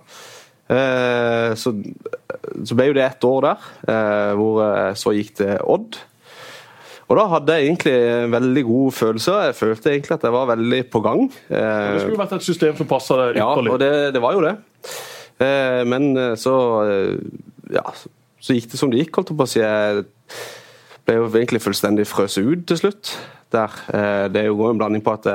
[0.71, 1.73] Eh, så,
[2.63, 5.99] så, ble jo det ett år der, eh, hvor eh, så gikk det Odd.
[7.11, 9.39] Og da hadde jeg egentlig en veldig god følelse.
[9.49, 11.25] Jeg følte egentlig at jeg var veldig på gang.
[11.51, 13.67] Eh, det skulle jo vært et system som passa deg ytterligere.
[13.67, 14.55] Ja, og det, det, var jo det.
[15.43, 16.55] Eh, men så
[17.75, 17.85] ja,
[18.39, 19.65] så gikk det som det gikk, holdt jeg på å si.
[19.65, 20.07] Jeg
[21.09, 23.15] ble jo egentlig fullstendig frøst ut til slutt
[23.51, 23.75] der.
[24.31, 25.27] Det er jo en blanding på at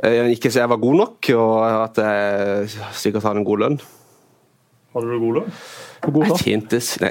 [0.00, 3.82] jeg ikke jeg var god nok, og at jeg sikkert hadde en god lønn.
[4.90, 5.56] Hadde du god lønn?
[6.00, 7.10] Jeg tjente Nei.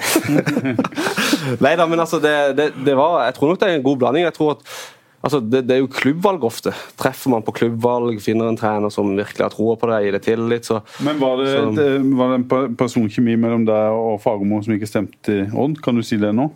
[1.64, 4.02] Nei da, men altså, det, det, det, var Jeg tror nok det er en god
[4.02, 4.26] blanding.
[4.28, 4.66] Jeg tror at
[5.20, 6.72] Altså, det, det, er jo klubbvalg ofte.
[7.00, 10.22] Treffer man på klubbvalg, finner en trener som virkelig har troa på deg, gir det
[10.24, 14.62] tillit, så Men var det, så, det, var det en personkjemi mellom deg og Fagermo
[14.64, 15.82] som ikke stemte i Odd?
[15.84, 16.48] Kan du si det nå?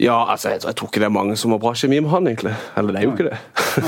[0.00, 2.26] Ja, altså, jeg, jeg, tror ikke det er mange som har bra kjemi med han,
[2.30, 2.54] egentlig.
[2.80, 3.38] Eller det er jo ikke det.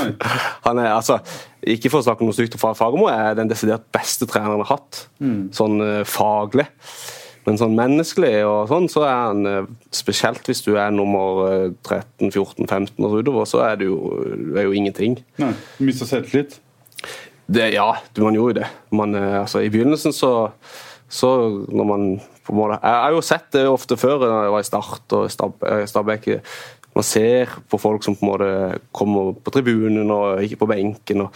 [0.67, 1.17] han er, altså,
[1.65, 4.77] Ikke for å snakke noe stygt om Fagermo, er den desidert beste treneren han har
[4.77, 5.05] hatt.
[5.17, 5.39] Mm.
[5.55, 6.67] Sånn uh, faglig.
[7.45, 11.73] Men sånn menneskelig og sånn, så er han uh, Spesielt hvis du er nummer uh,
[11.85, 13.99] 13, 14, 15 og utover, så er det jo,
[14.53, 15.19] det er jo ingenting.
[15.41, 16.59] Nei, Du mister selvtillit?
[17.49, 17.91] Ja,
[18.21, 18.69] man gjorde jo det.
[18.93, 20.31] Man, uh, altså, I begynnelsen så,
[21.09, 21.33] så
[21.65, 22.07] når man
[22.45, 22.79] på en måte.
[22.81, 26.27] Jeg har jo sett det ofte før da jeg var i Start og eh, Stabæk.
[26.95, 28.51] Man ser på folk som på en måte
[28.95, 31.25] kommer på tribunen og ikke på benken.
[31.25, 31.33] og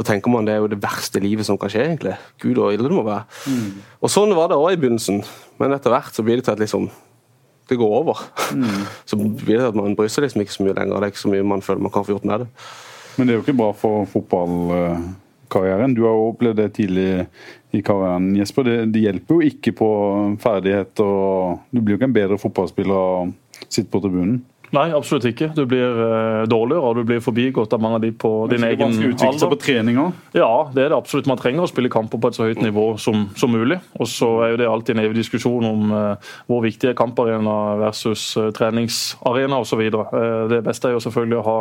[0.00, 2.14] så tenker man det er jo det verste livet som kan skje, egentlig.
[2.40, 3.26] Gud og ille det må være.
[3.52, 3.82] Mm.
[4.00, 5.20] Og sånn var det òg i begynnelsen,
[5.60, 6.88] men etter hvert så blir det til at liksom
[7.68, 8.22] det går over.
[8.56, 8.86] Mm.
[9.06, 10.96] Så blir det til at man bryr seg liksom ikke så mye lenger.
[10.96, 12.48] Det er ikke så mye man føler man kan få gjort med det.
[13.14, 14.08] Men det er jo ikke bra for
[15.50, 15.94] fotballkarrieren.
[15.94, 17.26] Du har jo opplevd det tidlig
[17.72, 18.64] i karrieren, Jesper.
[18.64, 19.90] Det, det hjelper jo ikke på
[20.40, 21.58] ferdigheter.
[21.70, 24.40] Du blir jo ikke en bedre fotballspiller av å sitte på tribunen.
[24.70, 25.48] Nei, absolutt ikke.
[25.56, 28.92] Du blir uh, dårligere og du blir forbigått av mange av de på din egen
[28.94, 29.48] alder.
[29.50, 30.12] på treninger?
[30.36, 31.26] Ja, det er det absolutt.
[31.26, 33.80] Man trenger å spille kamper på et så høyt nivå som, som mulig.
[33.98, 37.56] Og så er jo det alltid en evig diskusjon om uh, hvor viktig er kamparena
[37.80, 39.82] versus uh, treningsarena osv.
[39.90, 41.58] Uh, det beste er jo selvfølgelig å ha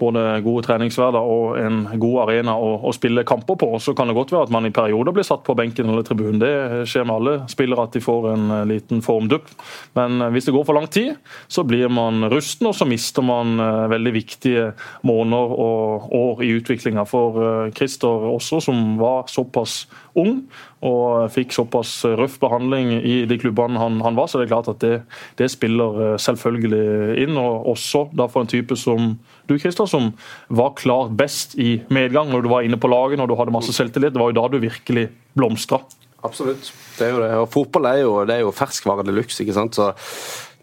[0.00, 3.74] både gode treningshverdager og en god arena å, å spille kamper på.
[3.84, 6.40] Så kan det godt være at man i perioder blir satt på benken eller tribunen.
[6.40, 9.52] Det skjer med alle spillere at de får en liten formdupp.
[10.00, 11.20] Men hvis det går for lang tid,
[11.52, 14.64] så blir man rusten, og så mister man eh, veldig viktige
[15.06, 17.04] måneder og år i utviklinga.
[17.08, 19.84] For eh, Christer også, som var såpass
[20.18, 20.42] ung
[20.84, 24.70] og fikk såpass røff behandling i de klubbene han, han var, så det er klart
[24.72, 24.94] at det,
[25.38, 27.38] det, spiller eh, selvfølgelig inn.
[27.40, 29.14] Og også da for en type som
[29.50, 30.12] du, Christer, som
[30.48, 33.74] var klart best i medgang når du var inne på laget, når du hadde masse
[33.76, 34.14] selvtillit.
[34.14, 35.82] Det var jo da du virkelig blomstra.
[36.26, 36.68] Absolutt.
[36.98, 37.30] Det er jo det.
[37.40, 39.40] Og fotball er jo, det er jo ferskvare de luxe.
[39.42, 39.78] ikke sant?
[39.78, 39.92] Så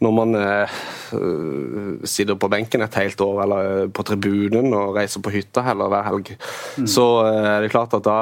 [0.03, 0.79] når man eh,
[2.05, 5.89] sitter på benken et helt år, eller eh, på tribunen og reiser på hytta heller
[5.89, 6.33] hver helg,
[6.77, 6.87] mm.
[6.89, 8.19] så eh, er det klart at da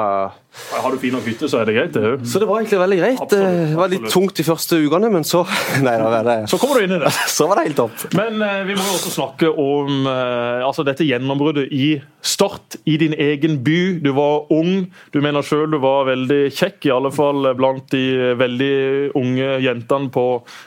[0.72, 1.94] har du fin nok hytte, så er det greit.
[1.94, 3.20] det Så det var egentlig veldig greit.
[3.22, 5.44] Absolutt, det var litt tungt de første ukene, men så
[5.86, 7.12] Nei, da var det Så kommer du inn i det.
[7.36, 8.06] Så var det helt topp.
[8.16, 11.88] Men eh, vi må jo også snakke om eh, altså dette gjennombruddet i
[12.26, 14.00] Start, i din egen by.
[14.02, 14.88] Du var ung.
[15.14, 18.72] Du mener sjøl du var veldig kjekk, i alle fall blant de veldig
[19.14, 20.24] unge jentene på,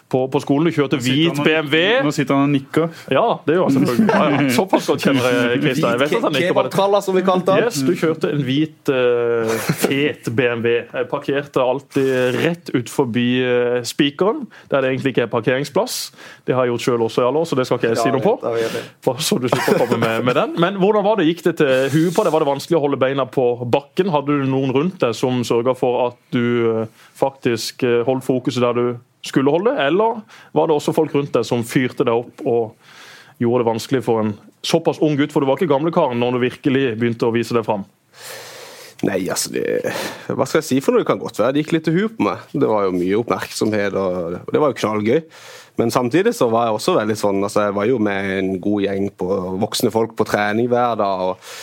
[0.08, 0.70] på, på skolen.
[0.70, 2.00] Du kjørte hvit BMW.
[2.06, 2.88] Nå sitter han og nikker.
[3.12, 4.08] Ja, det gjør han selvfølgelig.
[4.08, 4.54] Ja, ja.
[4.56, 5.90] Såpass godt kjenner jeg Christer.
[5.90, 7.04] Jeg vet at han nikker på det.
[7.10, 7.60] som vi kalte.
[7.66, 10.76] Yes, du kjørte en hvit uh, fet BMW.
[10.92, 15.98] Jeg parkerte alltid rett ut forbi uh, spikeren, der det egentlig ikke er parkeringsplass.
[16.48, 18.14] Det har jeg gjort sjøl også i alle år, så det skal ikke jeg si
[18.14, 19.16] noe på.
[19.24, 20.56] Så du slipper å komme med, med, den.
[20.62, 21.28] Men hvordan var det?
[21.30, 22.34] Gikk det til huet på deg?
[22.36, 24.12] Var det vanskelig å holde beina på bakken?
[24.14, 28.66] Hadde du noen rundt deg som sørga for at du uh, faktisk uh, holdt fokuset
[28.66, 28.86] der du
[29.26, 30.22] skulle holde, eller
[30.56, 34.24] var det også folk rundt deg som fyrte deg opp og gjorde det vanskelig for
[34.24, 37.56] en såpass ung gutt, for du var ikke gamlekaren når du virkelig begynte å vise
[37.56, 37.84] deg fram?
[39.08, 39.64] Nei, altså det,
[40.28, 41.06] Hva skal jeg si for noe?
[41.06, 42.44] Det kan godt være det gikk litt til huet på meg.
[42.52, 45.22] Det var jo mye oppmerksomhet, og, og det var jo knallgøy.
[45.80, 48.84] Men samtidig så var jeg også veldig sånn altså Jeg var jo med en god
[48.84, 49.28] gjeng på
[49.62, 51.54] voksne folk på trening hver dag, og,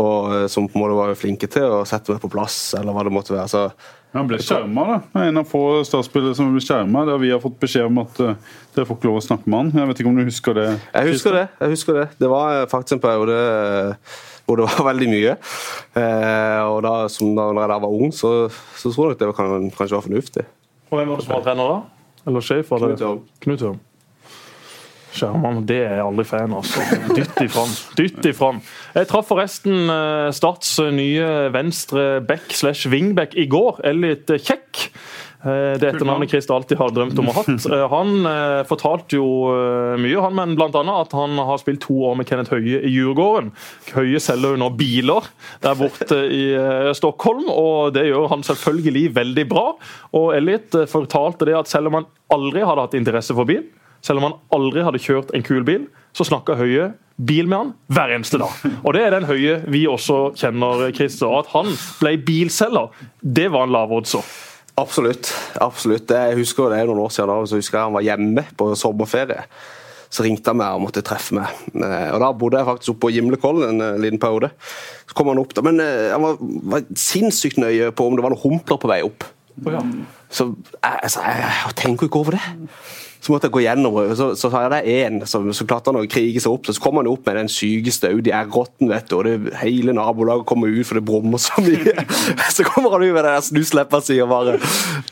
[0.00, 3.04] og som på en måte var flinke til å sette meg på plass, eller hva
[3.04, 3.52] det måtte være.
[3.52, 3.68] så
[4.16, 5.26] han ble skjerma, da.
[5.26, 7.02] En av få statsspillere som ble skjerma.
[7.04, 8.38] Der vi har fått beskjed om at uh,
[8.72, 9.72] dere får ikke lov å snakke med han.
[9.76, 10.66] Jeg vet ikke om du husker det?
[10.94, 11.44] Jeg husker det.
[11.60, 13.36] jeg husker Det Det var faktisk en periode
[14.48, 15.34] hvor det var veldig mye.
[16.00, 18.32] Eh, og da, som da når jeg da var ung, så,
[18.80, 20.46] så tror jeg nok det kan, kanskje var fornuftig.
[20.88, 21.78] Og Hvem var det som var trener da?
[22.28, 22.72] Eller sjef?
[23.44, 23.78] Knut Hørm.
[25.18, 26.60] Skjermene, det er jeg aldri fan av.
[26.62, 27.14] Altså.
[27.16, 27.70] Dytt ifram.
[27.98, 28.58] Dytt ifram.
[28.94, 33.80] Jeg traff forresten eh, Starts nye venstre back slash wingback i går.
[33.88, 34.88] Elliot Kjekk.
[35.42, 37.66] Eh, det etternavnet Christer alltid har drømt om å ha hatt.
[37.78, 39.26] Eh, han eh, fortalte jo
[40.00, 40.82] mye, han, men bl.a.
[40.94, 43.50] at han har spilt to år med Kenneth Høie i Djurgården.
[43.94, 45.26] Høie selger jo nå biler
[45.62, 46.42] der borte i
[46.96, 49.66] Stockholm, og det gjør han selvfølgelig veldig bra.
[50.16, 53.66] Og Elliot fortalte det at selv om han aldri hadde hatt interesse for bil,
[54.04, 57.72] selv om han aldri hadde kjørt en kul bil, så snakka Høie bil med han
[57.92, 58.54] hver eneste dag.
[58.80, 61.34] Og Det er den Høie vi også kjenner, Christer.
[61.42, 61.70] At han
[62.00, 64.24] ble bilselger, det var en lav oddser.
[64.78, 65.32] Absolutt.
[65.60, 66.10] absolutt.
[66.10, 68.70] Jeg husker Det er noen år siden da, så husker jeg han var hjemme på
[68.78, 69.42] sommerferie.
[70.08, 71.56] Så ringte han meg og måtte treffe meg.
[71.74, 74.52] Eh, og Da bodde jeg faktisk oppe på Gimlekollen en eh, liten periode.
[75.08, 76.38] Så kom han opp da, Men eh, han var,
[76.74, 79.26] var sinnssykt nøye på om det var noen humpler på vei opp.
[79.66, 79.82] Oh, ja.
[80.30, 82.70] Så jeg, altså, jeg, jeg tenker ikke over det.
[83.20, 86.06] Så måtte jeg gå gjennom, så, så sa jeg én som, så klarte han å
[86.10, 86.68] krige seg opp.
[86.68, 90.46] Så kom han opp med den sykeste Audi R8-en, vet du, og det hele nabolaget
[90.48, 91.94] kommer ut for det brummer så mye.
[92.54, 94.56] Så kommer han ut med den der snusleppa si og bare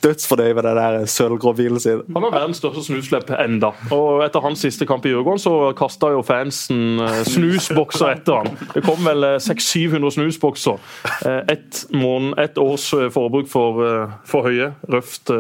[0.03, 2.03] dødsfornøyd med den der sølvgrå bilen sin.
[2.15, 3.73] Han har verdens største snuslepp enda.
[3.95, 8.53] Og etter hans siste kamp i Djurgården så kasta jo fansen eh, snusbokser etter han.
[8.75, 10.93] Det kom vel 600-700 eh, snusbokser.
[11.27, 11.83] Eh, ett
[12.47, 13.83] et års forbruk for,
[14.27, 14.73] for Høye.
[14.91, 15.31] Røft,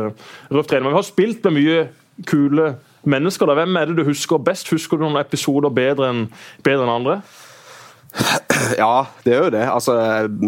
[0.51, 1.87] røft Men vi har spilt med mye
[2.27, 2.75] kule
[3.07, 3.47] mennesker.
[3.47, 3.57] Da.
[3.59, 4.71] Hvem er det du husker best?
[4.73, 6.25] Husker du noen episoder bedre enn
[6.65, 7.21] bedre enn andre?
[8.81, 9.65] Ja, det er jo det.
[9.69, 9.95] Altså,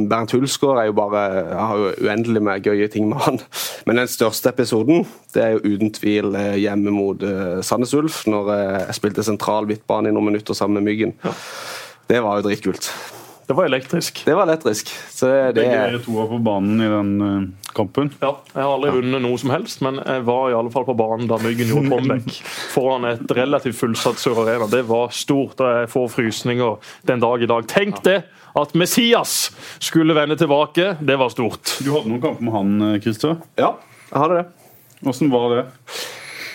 [0.09, 3.40] Bernt Hulsgaard er jo bare, jeg har jo uendelig med gøye ting med han.
[3.87, 5.04] Men den største episoden
[5.35, 9.26] det er jo uten tvil eh, hjemme mot uh, Sandnes Ulf, når uh, jeg spilte
[9.26, 11.14] sentral midtbane i noen minutter sammen med Myggen.
[11.24, 11.35] Ja.
[12.09, 12.90] Det var jo dritkult.
[13.48, 14.22] Det var elektrisk.
[14.26, 14.90] Det var elektrisk.
[15.12, 18.10] Så det, Begge dere to var på banen i den uh, kampen?
[18.22, 18.34] Ja.
[18.52, 21.30] Jeg har aldri vunnet noe som helst, men jeg var i alle fall på banen
[21.30, 22.40] da Myggen gjorde comeback
[22.74, 24.68] foran et relativt fullsatt Sør Arena.
[24.70, 27.70] Det var stort, og jeg får frysninger den dag i dag.
[27.70, 28.20] Tenk det!
[28.58, 31.78] At Messias skulle vende tilbake, det var stort.
[31.84, 33.36] Du hadde noen kamper med han, eh, Christer?
[33.60, 33.76] Ja,
[34.08, 34.46] jeg hadde det.
[35.06, 35.66] Åssen var det?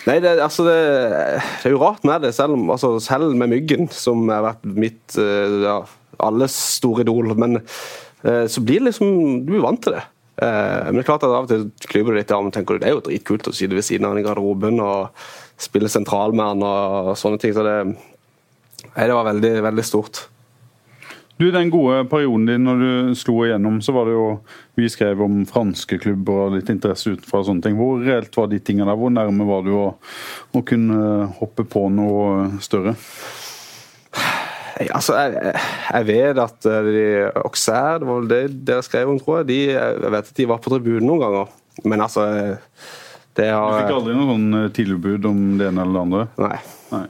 [0.04, 0.76] Nei, det, altså det,
[1.08, 5.16] det, er jo rart med det, selv, altså selv med Myggen, som har vært mitt
[5.20, 5.78] eh, ja,
[6.20, 7.32] alles store idol.
[7.40, 10.04] Men eh, så blir det liksom Du er vant til det.
[10.34, 12.82] Men det er klart at av og til klyper det litt i armen tenker du
[12.82, 15.26] det er jo dritkult å sitte ved siden av han i garderoben og
[15.62, 17.54] spille sentral med han og sånne ting.
[17.54, 20.24] Så det, nei, det var veldig, veldig stort.
[21.36, 24.26] Du, Den gode perioden din når du slo igjennom, så var det jo
[24.78, 27.40] Vi skrev om franske klubber og litt interesse utenfra.
[27.40, 27.78] og sånne ting.
[27.78, 28.98] Hvor reelt var de tingene der?
[28.98, 29.88] Hvor nærme var du å,
[30.50, 32.96] å kunne hoppe på noe større?
[34.90, 35.54] Altså, jeg,
[35.90, 37.04] jeg, vet at eh, de,
[37.44, 39.50] Auxerre, det var vel det dere skrev om, tror jeg.
[39.52, 41.52] De, jeg vet at de var på tribunen noen ganger.
[41.84, 42.24] Men altså
[43.34, 46.24] det har, Du fikk aldri noe sånn eh, tilbud om det ene eller det andre?
[46.44, 46.58] Nei.
[46.94, 47.06] Nei.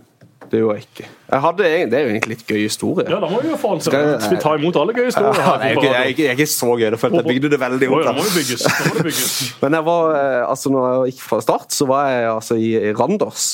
[0.55, 1.07] Det gjorde jeg ikke.
[1.33, 3.05] Jeg hadde, det er jo egentlig litt gøy historie.
[3.11, 5.41] Ja, da må vi jo faen en Skal vi ta imot alle gøye historier?
[5.41, 6.85] Ja, jeg, jeg, jeg, jeg, er ikke så gøy.
[6.85, 8.05] Jeg jeg bygde det veldig opp.
[8.07, 8.65] Da må det bygges.
[8.69, 9.33] Da må det bygges.
[9.65, 12.71] Men jeg var, eh, altså når jeg gikk fra start, så var jeg altså i
[12.95, 13.49] Randers.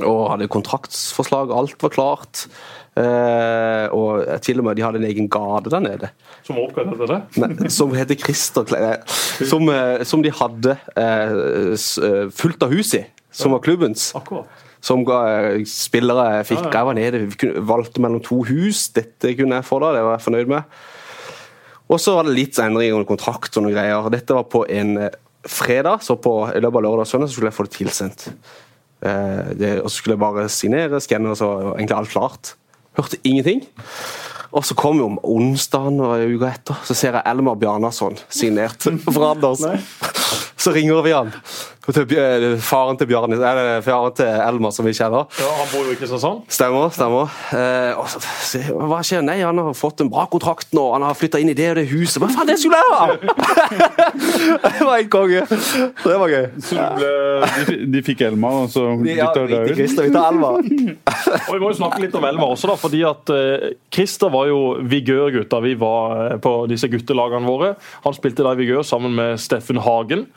[0.00, 1.52] Og hadde kontraktsforslag.
[1.54, 2.46] Alt var klart.
[2.94, 6.12] Uh, og til og med de hadde en egen gate der nede.
[6.46, 7.20] Som var oppkalt etter det?
[7.42, 8.70] Nei, som heter Christer
[9.42, 13.02] som, uh, som, de hadde uh, fullt av hus i.
[13.34, 14.12] Som var klubbens.
[14.16, 15.00] Akkurat som
[15.64, 16.66] spillere fikk.
[16.68, 17.22] Jeg var nede,
[17.64, 18.90] valgte mellom to hus.
[18.92, 20.82] Dette kunne jeg få, da, det var jeg fornøyd med.
[21.92, 24.10] Og så var det litt endringer under kontrakt og noen greier.
[24.12, 27.36] Dette var på en eh, fredag, så på, i løpet av lørdag og søndag så
[27.36, 28.26] skulle jeg få det tilsendt.
[29.04, 32.54] Eh, det, og så skulle jeg bare signere, skanne, og så egentlig alt klart.
[32.96, 33.64] Hørte ingenting.
[34.54, 38.86] Og så kom jo om onsdagen og uka etter, så ser jeg Elmar Bjarnason signert
[39.14, 39.64] for Anders.
[40.56, 41.32] Så ringer vi han.
[41.84, 45.26] Faren til Bjarne, eller faren til Elmar, som vi kjenner.
[45.36, 46.44] Ja, Han bor jo i Kristiansand?
[46.48, 46.88] Stemmer.
[46.94, 47.34] stemmer.
[47.52, 49.20] Eh, og så, hva skjer?
[49.24, 50.86] Nei, han har fått en bra kontrakt nå.
[50.94, 52.22] Han har flytta inn i det og det huset.
[52.22, 53.04] Hva faen, det skulle jeg ha!
[54.64, 55.44] det var en konge.
[56.00, 56.48] Det var gøy.
[56.64, 57.12] Så ble,
[57.68, 60.64] de, de, fikk Elmar, og så ja, vi Christer, vi tar Elmar.
[61.50, 64.48] og Vi må jo snakke litt om Elmar også, da, fordi at uh, Christer var
[64.48, 67.74] jo vigør da vi var eh, på disse guttelagene våre.
[68.04, 70.28] Han spilte da i vigør sammen med Steffen Hagen.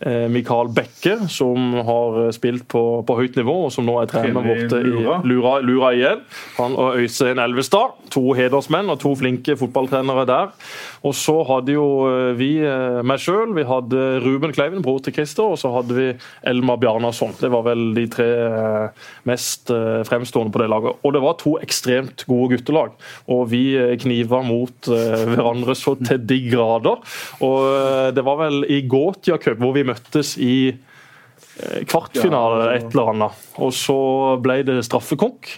[0.00, 4.44] Eh, Mikael Bekke, som har spilt på, på, høyt nivå, og som nå er trener
[4.46, 4.92] borte i
[5.26, 6.20] Lura, Lura IL.
[6.54, 10.52] Han og Øystein Elvestad, to hedersmenn og to flinke fotballtrenere der.
[11.02, 15.16] Og så hadde jo eh, vi eh, meg sjøl, vi hadde Ruben Kleiven, bror til
[15.16, 16.06] Christer, og så hadde vi
[16.46, 17.34] Elmar Bjarnason.
[17.40, 18.28] Det var vel de tre
[19.26, 19.72] mest
[20.06, 21.02] fremstående på det laget.
[21.02, 22.94] Og det var to ekstremt gode guttelag.
[23.34, 23.64] Og vi
[23.98, 27.02] kniva mot hverandre så til de grader.
[27.44, 33.14] Og det var vel i Gotia Cup hvor vi møttes i eh, kvartfinale et eller
[33.14, 33.48] annet.
[33.62, 33.98] Og så
[34.44, 35.56] ble det straffekonk.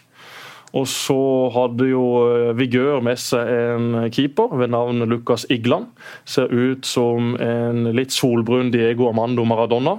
[0.77, 1.19] Og så
[1.51, 5.91] hadde jo eh, Vigør med seg en keeper ved navn Lukas Igland.
[6.29, 9.97] Ser ut som en litt solbrun Diego Amando Maradona.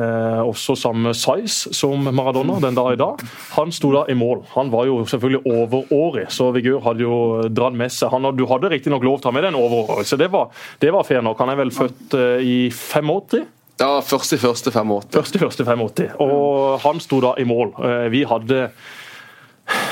[0.00, 3.24] Eh, også samme size som Maradona den dag i dag.
[3.56, 4.44] Han sto da i mål.
[4.54, 7.16] Han var jo selvfølgelig overårig, så Vigør hadde jo
[7.48, 10.04] dratt med seg han, Du hadde riktignok lov til å ta med deg en overårig,
[10.08, 10.52] så det var,
[10.84, 11.40] det var fair nok.
[11.40, 13.48] Han er vel født eh, i 85?
[13.80, 15.14] Ja, først i første 85.
[15.14, 16.10] Første i første 85.
[16.20, 17.72] Og han sto da i mål.
[17.80, 18.66] Eh, vi hadde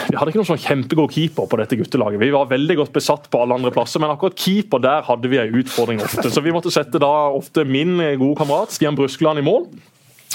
[0.08, 2.20] vi hadde ikke noen sånn kjempegod keeper på dette guttelaget.
[2.20, 5.38] Vi var veldig godt besatt på alle andre plasser, men akkurat keeper der hadde vi
[5.38, 6.26] en utfordring ofte.
[6.34, 9.68] Så vi måtte sette da ofte min gode kamerat Stian Bruskeland i mål.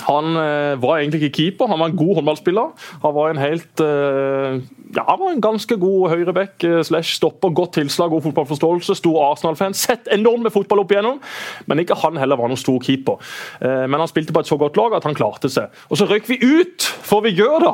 [0.01, 2.71] Han eh, var egentlig ikke keeper, han var en god håndballspiller.
[3.03, 4.58] Han var en helt eh,
[4.93, 7.53] ja, han var en ganske god høyreback eh, slash stopper.
[7.53, 8.97] Godt tilslag, god fotballforståelse.
[8.97, 9.77] Stor Arsenal-fan.
[9.77, 11.21] Sett enormt med fotball opp igjennom,
[11.69, 13.21] men ikke han heller var noen stor keeper.
[13.62, 15.71] Men han spilte på et så godt lag at han klarte seg.
[15.89, 17.73] Og så røyk vi ut, for vi gjør da!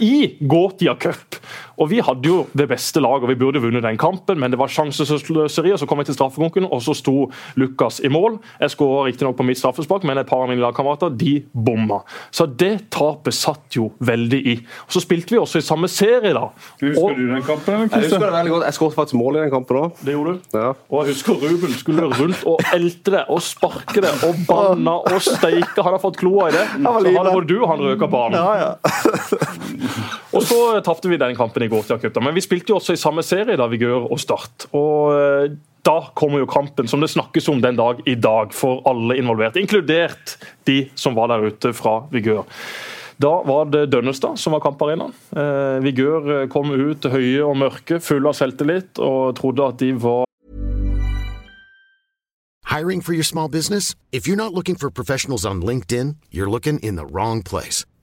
[0.00, 1.38] I Gotia Cup.
[1.78, 4.58] Og Vi hadde jo det beste laget, og vi burde vunnet den kampen, men det
[4.58, 5.72] var sjansesløseri.
[5.72, 8.38] og Så kom vi til straffekonken, og så sto Lukas i mål.
[8.60, 12.02] Jeg skåra riktignok på mitt straffespark, men et par av mine lagkamerater de bomma.
[12.30, 14.56] Så det tapet satt jo veldig i.
[14.86, 16.48] Og Så spilte vi også i samme serie, da.
[16.82, 17.88] Husker og, du den kampen?
[17.92, 18.64] Jeg husker det veldig godt.
[18.64, 20.02] Jeg skåret faktisk mål i den kampen òg.
[20.02, 20.58] Det gjorde du.
[20.58, 20.72] Ja.
[20.90, 25.22] Og jeg husker Ruben skulle rundt og elte det og sparke det og banna og
[25.22, 25.78] steike.
[25.78, 26.66] Han har fått kloa i det.
[26.74, 28.32] Så hadde både du han røka på han.
[28.34, 28.72] Ja, ja.
[30.34, 32.20] og så tapte vi den kampen i går til Cup.
[32.24, 34.68] Men vi spilte jo også i samme serie, da Vigør og Start.
[34.76, 38.82] Og eh, da kommer jo kampen som det snakkes om den dag i dag for
[38.88, 40.36] alle involverte, inkludert
[40.68, 42.44] de som var der ute fra Vigør.
[43.18, 45.14] Da var det Dønnestad som var kamparenaen.
[45.34, 50.24] Eh, Vigør kom ut høye og mørke, fulle av selvtillit, og trodde at de var
[52.68, 53.94] Hiring for your small business?
[54.12, 57.86] If you're not looking for professionals on LinkedIn, you're looking in the wrong place.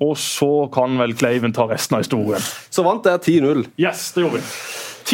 [0.00, 2.48] og så kan vel Kleiven ta resten av historien.
[2.72, 3.66] Så vant jeg 10-0.
[3.80, 4.48] Yes, det gjorde vi.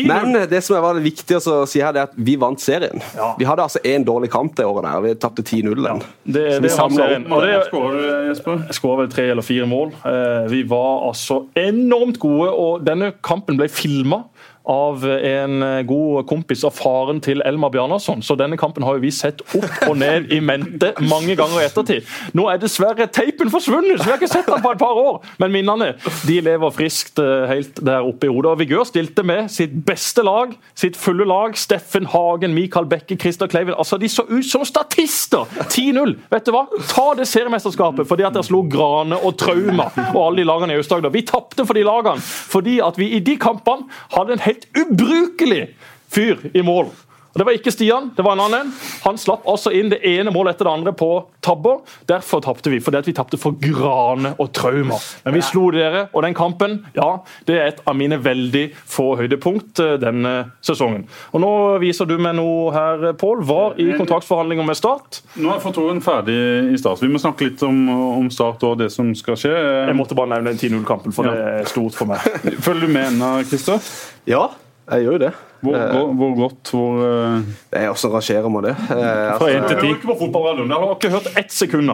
[0.07, 3.03] Men det som var det viktig å si her, det er at vi vant serien.
[3.17, 3.33] Ja.
[3.39, 5.81] Vi hadde altså én dårlig kamp det året, der, vi tapte 10-0.
[5.87, 5.95] Ja.
[6.25, 7.27] Det, det serien.
[7.33, 9.95] Og det skåra vel tre eller fire mål.
[10.07, 14.27] Eh, vi var altså enormt gode, og denne kampen ble filma
[14.69, 18.23] av en god kompis av faren til Elmar Bjarnason.
[18.25, 21.67] Så denne kampen har jo vi sett opp og ned i mente mange ganger i
[21.67, 22.09] ettertid.
[22.37, 25.21] Nå er dessverre teipen forsvunnet, så vi har ikke sett den på et par år.
[25.41, 25.93] Men minnene
[26.27, 28.53] de lever friskt eh, helt der oppe i hodet.
[28.53, 31.57] Og Vigør stilte med sitt beste lag, sitt fulle lag.
[31.59, 33.77] Steffen Hagen, Mikael Bekke, Christer Kleiven.
[33.79, 35.49] Altså, De så ut som statister!
[35.69, 36.15] 10-0.
[36.33, 36.65] Vet du hva?
[36.91, 40.81] Ta det seriemesterskapet fordi at dere slo Grane og Trauma og alle de lagene i
[40.81, 41.13] Aust-Agder.
[41.15, 44.91] Vi tapte for de lagene fordi at vi i de kampene hadde en helt helt
[44.91, 45.77] ubrukelig
[46.09, 46.91] fyr i mål.
[47.33, 48.71] Og Det var ikke Stian, det var en annen.
[49.05, 51.11] Han slapp altså inn det ene målet etter det andre på
[51.45, 51.83] tabber.
[52.09, 54.99] Derfor tapte vi, fordi vi tapte for Grane og Trauma.
[55.25, 57.11] Men vi slo dere, og den kampen ja,
[57.49, 61.07] det er et av mine veldig få høydepunkt eh, denne sesongen.
[61.33, 63.45] Og Nå viser du meg noe her, Pål.
[63.49, 65.21] Var i kontraktsforhandlinger med Start.
[65.39, 66.39] Nå er Fortroen ferdig
[66.73, 67.03] i Start.
[67.05, 67.85] Vi må snakke litt om,
[68.19, 69.53] om Start og det som skal skje.
[69.53, 71.35] Jeg måtte bare nevne den 10-0-kampen, for ja.
[71.35, 72.25] det er stort for meg.
[72.67, 73.85] Følger du med ennå, Christer?
[74.29, 74.49] Ja,
[74.89, 75.31] jeg gjør jo det.
[75.61, 76.71] Hvor, eh, hvor, hvor godt?
[76.73, 77.49] Hvor uh...
[77.73, 78.75] Jeg også rangerer med det.
[78.95, 79.91] Eh, Fra 1 til 10.
[79.97, 80.71] ikke på fotballradioen.
[80.71, 81.91] Jeg har ikke hørt ett sekund.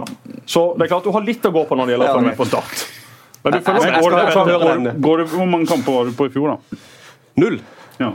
[0.47, 2.37] Så det er klart du har litt å gå på når det gjelder å med
[2.39, 2.85] på start.
[3.45, 4.03] Men du følger med.
[4.05, 4.19] Går,
[4.65, 6.79] går, går, hvor mange kamper var du på i fjor, da?
[7.41, 7.59] Null.
[7.99, 8.13] Ja.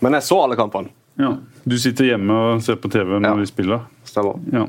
[0.00, 0.90] Men jeg så alle kampene.
[1.20, 1.34] Ja.
[1.64, 3.36] Du sitter hjemme og ser på TV når ja.
[3.38, 3.86] vi spiller?
[4.08, 4.40] Stemmer.
[4.52, 4.66] Ja.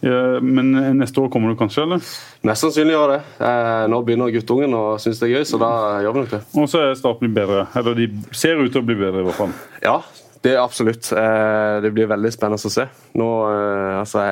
[0.00, 2.04] Men neste år kommer du kanskje, eller?
[2.46, 3.18] Mest sannsynlig gjør det.
[3.42, 5.72] Eh, nå begynner guttungen å synes det er gøy, så da
[6.04, 6.40] gjør vi nok det.
[6.54, 7.64] Og så er Start blitt bedre.
[7.78, 9.56] Eller de ser ut til å bli bedre, i hvert fall.
[9.82, 9.96] Ja,
[10.44, 11.10] det er absolutt.
[11.10, 12.86] Eh, det blir veldig spennende å se.
[13.18, 14.22] Nå, eh, altså,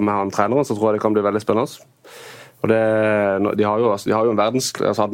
[0.00, 1.86] Med han treneren så tror jeg det kan bli veldig spennende.
[2.60, 2.80] Og det,
[3.56, 5.06] de, har jo, altså, de har jo en verdens, altså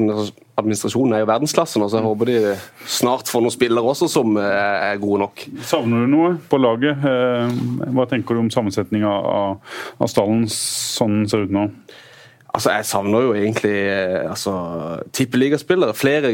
[0.56, 2.38] Administrasjonen er jo verdensklasse nå, så jeg håper de
[2.90, 5.44] snart får noen spillere også som er gode nok.
[5.68, 7.04] Savner du noe på laget?
[7.06, 7.54] Eh,
[7.94, 11.68] hva tenker du om sammensetninga av, av stallen sånn den ser ut nå?
[12.56, 14.56] Altså, Jeg savner jo egentlig eh, altså,
[15.14, 15.94] tippeligaspillere.
[15.94, 16.32] Flere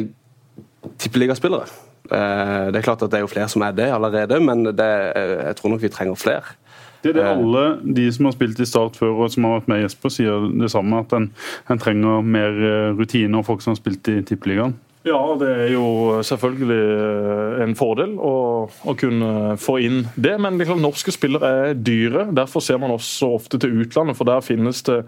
[1.03, 1.67] tippeligaspillere.
[2.13, 4.91] Eh, det er klart at det er jo flere som er det allerede, men det,
[5.19, 6.55] jeg tror nok vi trenger flere.
[7.03, 7.35] Det er det eh.
[7.35, 7.65] alle
[7.99, 10.71] de som har spilt i Start før og som har vært med Jesper, sier det
[10.73, 11.03] samme.
[11.03, 11.29] At en,
[11.71, 14.77] en trenger mer eh, rutine og folk som har spilt i Tippeligaen.
[15.03, 15.87] Ja, det er jo
[16.23, 18.37] selvfølgelig eh, en fordel å,
[18.71, 20.37] å kunne få inn det.
[20.43, 22.29] Men liksom, norske spillere er dyre.
[22.35, 25.03] Derfor ser man også ofte til utlandet, for der finnes det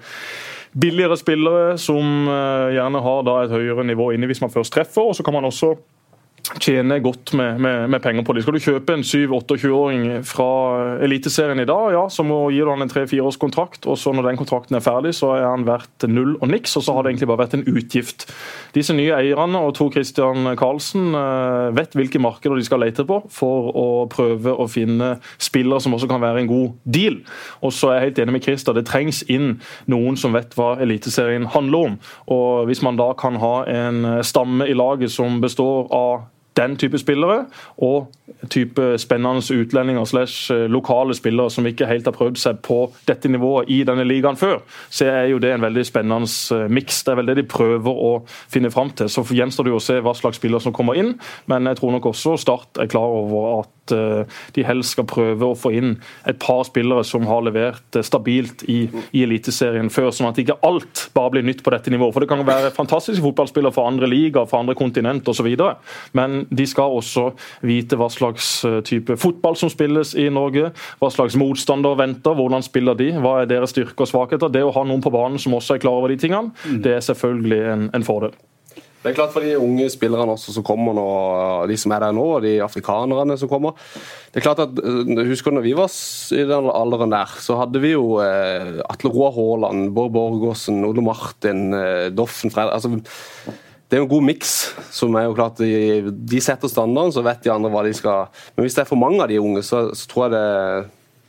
[0.75, 2.27] billigere spillere som
[2.75, 5.07] gjerne har et høyere nivå inne hvis man først treffer.
[5.07, 5.77] og så kan man også
[6.61, 8.43] tjener godt med, med, med, penger på det.
[8.45, 10.49] Skal du kjøpe en 7-28-åring fra
[11.05, 14.29] Eliteserien i dag, ja, så må du han en tre-fire års kontrakt, og så når
[14.29, 17.15] den kontrakten er ferdig, så er han verdt null og niks, og så har det
[17.15, 18.27] egentlig bare vært en utgift.
[18.77, 23.23] Disse nye eierne og Tor Christian Karlsen eh, vet hvilke markeder de skal lete på
[23.33, 27.21] for å prøve å finne spillere som også kan være en god deal.
[27.65, 29.59] Og så er jeg helt enig med Christer, det trengs inn
[29.91, 31.99] noen som vet hva Eliteserien handler om.
[32.37, 36.99] Og hvis man da kan ha en stamme i laget som består av den type
[36.99, 38.13] spillere, og
[38.49, 43.29] type spennende utlendinger slash eh, lokale spillere som ikke helt har prøvd seg på dette
[43.29, 47.03] nivået i denne ligaen før, så er jo det en veldig spennende eh, miks.
[47.05, 48.13] Det er vel det de prøver å
[48.53, 49.11] finne fram til.
[49.13, 51.15] Så gjenstår det jo å se hva slags spillere som kommer inn,
[51.53, 55.51] men jeg tror nok også Start er klar over at eh, de helst skal prøve
[55.51, 55.95] å få inn
[56.29, 61.07] et par spillere som har levert stabilt i, i Eliteserien før, sånn at ikke alt
[61.17, 62.17] bare blir nytt på dette nivået.
[62.17, 65.53] For det kan være fantastiske fotballspillere fra andre ligaer, fra andre kontinent osv.,
[66.17, 67.29] men de skal også
[67.65, 70.71] vite hva slags eh, type fotball som spilles i Norge,
[71.03, 74.53] hva slags motstander venter, hvordan spiller de, hva er deres styrker og svakheter.
[74.55, 76.83] Det å ha noen på banen som også er klar over de tingene, mm.
[76.85, 78.35] det er selvfølgelig en, en fordel.
[79.05, 81.03] Det er klart for de unge spillerne også som kommer nå,
[81.69, 83.77] de som er der nå, og de afrikanerne som kommer.
[84.33, 85.93] Det er klart at, eh, Husker når vi var
[86.33, 91.05] i den alderen der, så hadde vi jo eh, Atle Roar Haaland, Bård Borgåsen, Ole
[91.05, 92.97] Martin, eh, Doffen Fred altså,
[93.95, 94.53] Det er jo en god miks.
[94.91, 98.27] som er jo klart de, de setter standarden, så vet de andre hva de skal
[98.57, 100.47] Men hvis det er for mange av de unge, så, så tror jeg det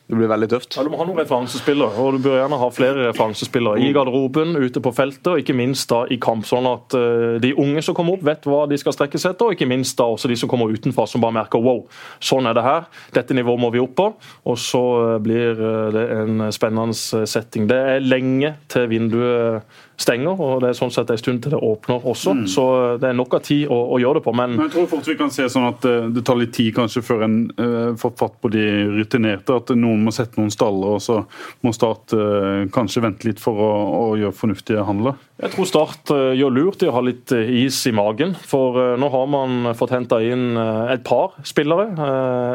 [0.05, 0.76] det blir veldig tøft.
[0.78, 4.53] Ja, Du må ha noen referansespillere, og du bør gjerne ha flere referansespillere i garderoben,
[4.53, 6.45] ute på feltet og ikke minst da i kamp.
[6.45, 9.49] Sånn at uh, de unge som kommer opp, vet hva de skal strekke seg etter,
[9.49, 11.82] og ikke minst da også de som kommer utenfra som bare merker wow,
[12.22, 12.86] sånn er det her,
[13.18, 14.07] dette nivået må vi opp på.
[14.45, 17.66] Og så uh, blir uh, det en spennende setting.
[17.72, 21.62] Det er lenge til vinduet stenger, og det er sånn sett en stund til det
[21.64, 22.36] åpner også.
[22.36, 22.46] Mm.
[22.52, 22.66] Så
[23.02, 24.34] det er nok av tid å, å gjøre det på.
[24.36, 24.56] Men...
[24.58, 27.26] men, jeg tror fort vi kan se sånn at det tar litt tid kanskje før
[27.28, 28.66] en uh, får fatt på de
[28.98, 29.56] rutinerte.
[29.56, 31.22] At noen må sette noen staller, og så
[31.66, 35.18] må Start uh, kanskje vente litt for å, å gjøre fornuftige handler.
[35.42, 38.36] Jeg tror Start uh, gjør lurt i å ha litt is i magen.
[38.40, 41.90] For nå har man fått henta inn et par spillere.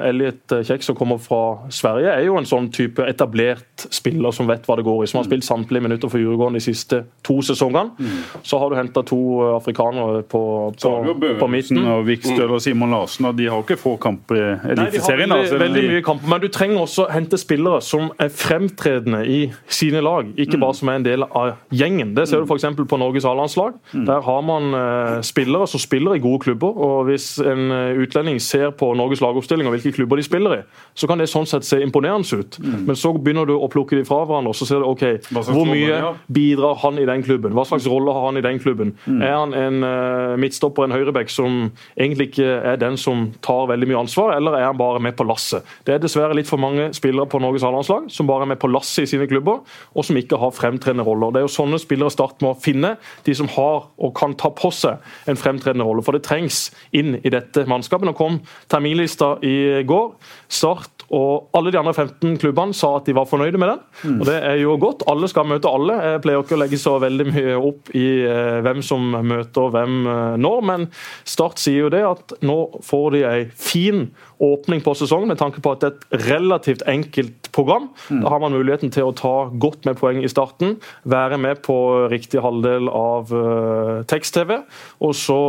[0.08, 4.66] Elliot Kjekk som kommer fra Sverige, er jo en sånn type etablert spiller som vet
[4.68, 5.10] hva det går i.
[5.10, 7.90] Som har spilt samtlige minutter for Djurgården de siste to sesongene.
[7.98, 8.40] Mm.
[8.42, 10.42] Så har du henta to eh, afrikanere på,
[10.82, 11.82] på, på midten.
[11.86, 15.30] og Vikstøl og Simon Larsen, og de har ikke få kamper i Eliteserien.
[15.30, 19.40] Veldig, altså, veldig mye kamper, men du trenger også hente spillere som er fremtredende i
[19.68, 20.64] sine lag, ikke mm.
[20.64, 22.14] bare som er en del av gjengen.
[22.16, 22.69] Det ser du f.eks.
[22.76, 23.76] på Norges A-landslag.
[23.92, 24.04] Mm.
[24.08, 26.76] Der har man uh, spillere som spiller i gode klubber.
[26.76, 30.60] og Hvis en uh, utlending ser på Norges lagoppstilling og hvilke klubber de spiller i,
[30.94, 32.58] så kan det sånn sett se imponerende ut.
[32.60, 32.84] Mm.
[32.88, 35.68] Men så begynner du å plukke de fra hverandre, og så ser du ok, hvor
[35.68, 37.54] mye bidrar han i den klubben?
[37.56, 38.94] Hva slags rolle har han i den klubben?
[39.06, 39.20] Mm.
[39.22, 43.90] Er han en uh, midtstopper, en høyreback, som egentlig ikke er den som tar veldig
[43.90, 45.66] mye ansvar, eller er han bare med på lasset?
[45.86, 48.70] Det er dessverre litt for mange spillere på Norges A-landslag som bare er med på
[48.70, 49.62] lasset i sine klubber,
[49.94, 51.32] og som ikke har fremtredende roller.
[51.32, 52.94] Det er jo sånne spillere Start må finne,
[53.26, 55.00] de som har og kan ta på seg
[55.30, 56.04] en fremtredende rolle.
[56.06, 58.08] For det trengs inn i dette mannskapet.
[58.08, 58.40] Nå kom
[58.72, 60.12] terminlista i går.
[60.50, 63.80] Start og alle de andre 15 klubbene sa at de var fornøyde med den.
[64.04, 64.18] Mm.
[64.20, 65.02] Og det er jo godt.
[65.10, 65.96] Alle skal møte alle.
[66.06, 69.96] Jeg pleier ikke å legge så veldig mye opp i eh, hvem som møter hvem
[70.06, 70.50] nå.
[70.50, 70.86] når, men
[71.28, 74.06] Start sier jo det at nå får de ei fin
[74.40, 77.90] åpning på sesongen med tanke på at det er et relativt enkelt program.
[78.08, 78.22] Mm.
[78.22, 81.76] Da har man muligheten til å ta godt med poeng i starten, være med på
[82.12, 84.62] riktig halvdel av uh, tekst-TV,
[85.04, 85.40] og så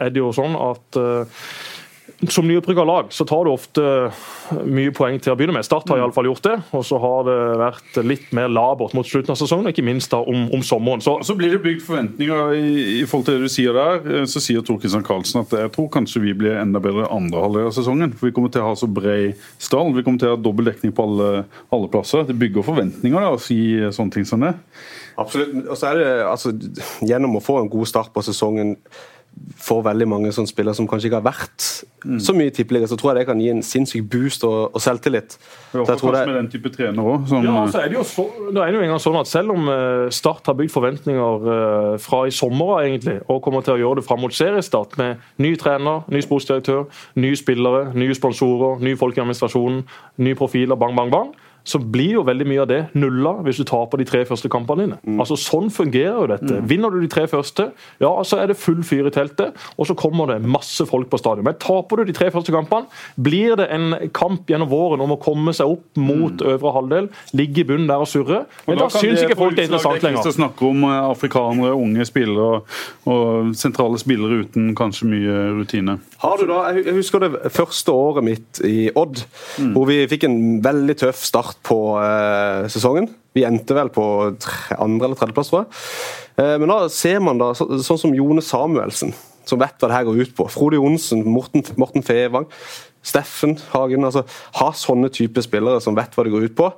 [0.00, 1.00] er det jo sånn at
[2.28, 3.82] som nyopprykka lag så tar du ofte
[4.68, 5.64] mye poeng til å begynne med.
[5.64, 8.92] Start har i alle fall gjort det, og så har det vært litt mer labert
[8.96, 11.00] mot slutten av sesongen, ikke minst da om, om sommeren.
[11.04, 14.26] Så, så, blir det bygd forventninger i, i, forhold til det du sier der.
[14.28, 17.70] Så sier Tor Kristian Karlsen at jeg tror kanskje vi blir enda bedre andre halvdel
[17.70, 18.12] av sesongen.
[18.18, 19.94] For vi kommer til å ha så bred stall.
[19.96, 22.26] Vi kommer til å ha dobbel dekning på alle, alle plasser.
[22.28, 24.52] Det bygger forventninger da, å si sånne ting som det.
[25.20, 25.56] Absolutt.
[25.70, 26.52] Og så er det altså,
[27.04, 28.76] Gjennom å få en god start på sesongen
[29.60, 31.69] for veldig mange sånne spillere som kanskje ikke har vært
[32.04, 32.20] mm.
[32.20, 35.36] så mye tippeliga, så tror jeg det kan gi en sinnssyk boost og, og selvtillit.
[35.74, 36.22] Ja, så kanskje det...
[36.30, 37.44] med den type trener også, Som...
[37.44, 39.68] Ja, altså er det, jo så, det er jo en gang sånn at Selv om
[39.70, 44.00] eh, Start har bygd forventninger eh, fra i sommer egentlig, og kommer til å gjøre
[44.00, 46.88] det fram mot seriestart med ny trener, ny sportsdirektør,
[47.20, 49.84] nye spillere, nye sponsorer, nye folk i administrasjonen,
[50.24, 51.32] nye profiler, bang, bang, bang
[51.70, 54.86] så blir jo veldig mye av det nulla hvis du taper de tre første kampene
[54.86, 54.98] dine.
[55.04, 55.20] Mm.
[55.22, 56.50] Altså Sånn fungerer jo dette.
[56.50, 56.66] Mm.
[56.70, 57.70] Vinner du de tre første,
[58.02, 61.20] ja, så er det full fyr i teltet, og så kommer det masse folk på
[61.20, 61.46] stadion.
[61.46, 62.90] Men taper du de tre første kampene,
[63.20, 66.46] blir det en kamp gjennom våren om å komme seg opp mot mm.
[66.54, 68.44] øvre halvdel, ligge i bunnen der og surre.
[68.66, 70.30] Men og da, da syns ikke folk det er interessant lenger.
[70.30, 72.62] å snakke om eh, afrikanere, unge spillere
[73.10, 75.98] og sentrale spillere uten kanskje mye rutine.
[76.20, 79.22] Har du da, Jeg husker det første året mitt i Odd,
[79.60, 79.72] mm.
[79.76, 83.08] hvor vi fikk en veldig tøff start på eh, sesongen.
[83.36, 84.04] Vi endte vel på
[84.76, 85.82] andre- eller tredjeplass, tror jeg.
[86.40, 89.14] Eh, men da ser man da så, sånn som Jone Samuelsen,
[89.46, 90.48] som vet hva det her går ut på.
[90.50, 92.48] Frode Johnsen, Morten, Morten Fevang,
[93.02, 94.04] Steffen Hagen.
[94.04, 94.24] altså
[94.60, 96.72] Ha sånne type spillere som vet hva det går ut på.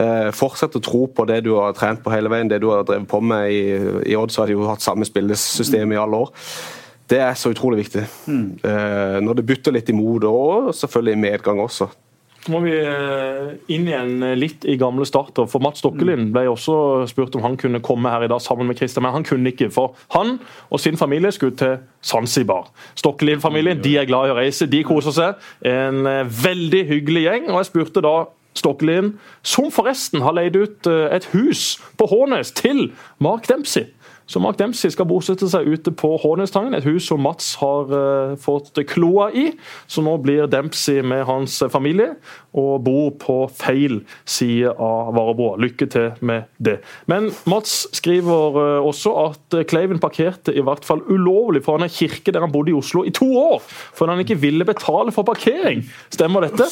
[0.00, 2.84] Eh, fortsett å tro på det du har trent på hele veien, det du har
[2.88, 3.64] drevet på med i,
[4.12, 4.32] i Odd.
[4.32, 6.30] Så har de jo hatt samme spillesystem i alle år.
[7.10, 8.04] Det er så utrolig viktig.
[8.30, 8.44] Mm.
[8.62, 11.90] Eh, når det butter litt imot, og selvfølgelig i medgang også.
[12.40, 15.44] Så må vi eh, inn igjen eh, litt i gamle starter.
[15.50, 18.80] For Mats Stokkelin ble også spurt om han kunne komme her i dag sammen med
[18.80, 19.68] Christian, men han kunne ikke.
[19.74, 20.38] For han
[20.70, 22.70] og sin familie skulle til Zanzibar.
[22.96, 25.48] Stokkelin-familien de er glad i å reise, de koser seg.
[25.68, 27.50] En eh, veldig hyggelig gjeng.
[27.50, 28.16] og Jeg spurte da
[28.56, 29.12] Stokkelin,
[29.46, 32.88] som forresten har leid ut et hus på Hånes til
[33.22, 33.92] Mark Dempsey.
[34.30, 38.36] Så Mark Dempsey skal bosette seg ute på Hånestangen, et hus som Mats har uh,
[38.38, 39.48] fått kloa i.
[39.90, 42.14] Så nå blir Dempsey med hans familie
[42.54, 45.58] og bor på feil side av Varebroa.
[45.58, 46.78] Lykke til med det.
[47.10, 52.30] Men Mats skriver uh, også at Kleiven parkerte i hvert fall ulovlig foran en kirke
[52.30, 55.82] der han bodde i Oslo i to år, fordi han ikke ville betale for parkering.
[56.14, 56.70] Stemmer dette?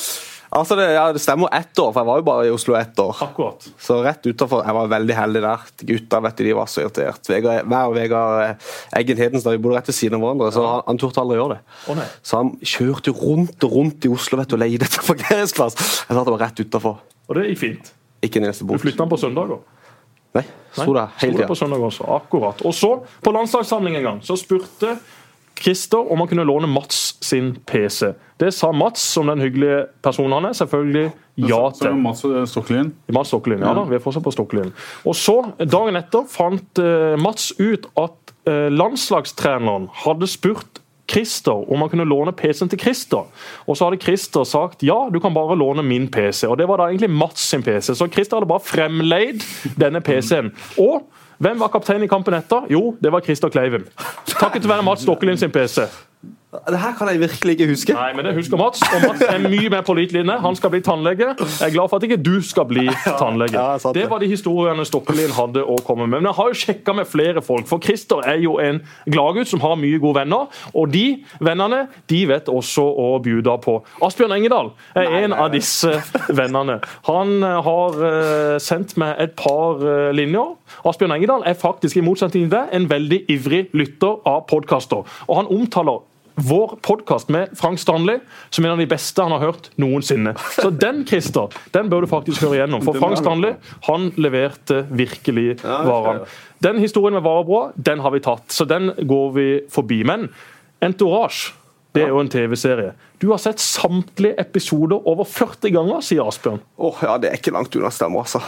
[0.48, 3.00] Altså det, ja, det, stemmer ett år, for jeg var jo bare i Oslo ett
[3.02, 3.18] år.
[3.24, 3.66] Akkurat.
[3.78, 5.66] Så rett utenfor, Jeg var veldig heldig der.
[5.90, 7.28] Gutta vet du, de var så irritert.
[7.28, 8.70] Vegard, og Vegard eh,
[9.00, 11.42] Eggen Hedenstad vi bodde rett ved siden av hverandre, så han, han turte aldri å
[11.42, 11.76] gjøre det.
[11.92, 15.78] Oh, så han kjørte rundt og rundt i Oslo vet du, og leide etter parkeringsplass.
[16.08, 17.02] Jeg satt bare rett utenfor.
[17.28, 17.92] Og det gikk fint?
[18.24, 18.80] Ikke en eneste bot.
[18.80, 19.60] Du flytta han på søndager?
[20.36, 20.44] Nei,
[20.76, 22.08] sto der hele tida.
[22.16, 22.60] Akkurat.
[22.68, 22.90] Og så,
[23.24, 24.96] på landslagssamling en gang, så spurte
[25.58, 28.12] Christer om han kunne låne Mats sin PC.
[28.38, 31.88] Det sa Mats, som den hyggelige personen han er, selvfølgelig ja til.
[31.88, 32.92] Så Mats Stokkelien?
[33.12, 34.72] Mats Stokkelien, ja da, vi er fortsatt på Stokkelien.
[35.04, 41.80] Og så, dagen etter, fant uh, Mats ut at uh, landslagstreneren hadde spurt Christer om
[41.80, 43.28] han kunne låne PC-en til Christer.
[43.66, 46.44] Og så hadde Christer sagt ja, du kan bare låne min PC.
[46.46, 47.94] Og det var da egentlig Mats sin PC.
[47.94, 49.46] Så Christer hadde bare fremleid
[49.80, 50.52] denne PC-en.
[50.78, 51.08] Og
[51.38, 52.66] hvem var kaptein i kampen etter?
[52.72, 53.84] Jo, det var Christer Kleiven.
[54.26, 55.86] Takket være Mats Stokkelin sin PC.
[56.48, 57.92] Det her kan jeg virkelig ikke huske.
[57.92, 58.80] Nei, men det husker Mats.
[58.80, 60.22] Og Mats er mye mer pålitelig.
[60.40, 61.34] Han skal bli tannlege.
[61.36, 62.86] Jeg er glad for at ikke du skal bli
[63.20, 63.64] tannlege.
[63.92, 66.22] Det var de historiene Stokkelin hadde å komme med.
[66.22, 69.60] Men jeg har jo sjekka med flere folk, for Christer er jo en gladgutt som
[69.60, 70.48] har mye gode venner.
[70.72, 71.04] Og de
[71.44, 73.76] vennene de vet også å bjuda på.
[74.08, 75.92] Asbjørn Engedal er en av disse
[76.32, 76.80] vennene.
[77.12, 80.56] Han eh, har uh, sendt meg et par uh, linjer.
[80.88, 85.04] Asbjørn Engedal er faktisk, i motsetning til deg, en veldig ivrig lytter av podkaster.
[85.28, 86.06] Og han omtaler
[86.38, 88.20] vår podkast med Frank Stanley
[88.50, 90.34] som er en av de beste han har hørt noensinne.
[90.54, 92.84] Så den Christer, den bør du faktisk høre igjennom.
[92.86, 93.56] For Frank Stanley
[93.88, 96.28] han leverte virkelig varene.
[96.62, 100.02] Den historien med Varebrå den har vi tatt, så den går vi forbi.
[100.06, 100.28] Men
[100.82, 101.54] Entourage
[101.96, 102.92] det er jo en TV-serie.
[103.18, 106.60] Du har sett samtlige episoder over 40 ganger, sier Asbjørn.
[106.76, 108.42] Oh, ja, Det er ikke langt unna stemmer, altså.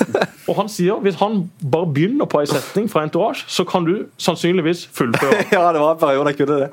[0.48, 4.08] og han sier hvis han bare begynner på en setning fra Entourage, så kan du
[4.18, 5.44] sannsynligvis fullføre.
[5.54, 6.70] ja, det var en periode jeg kunne det.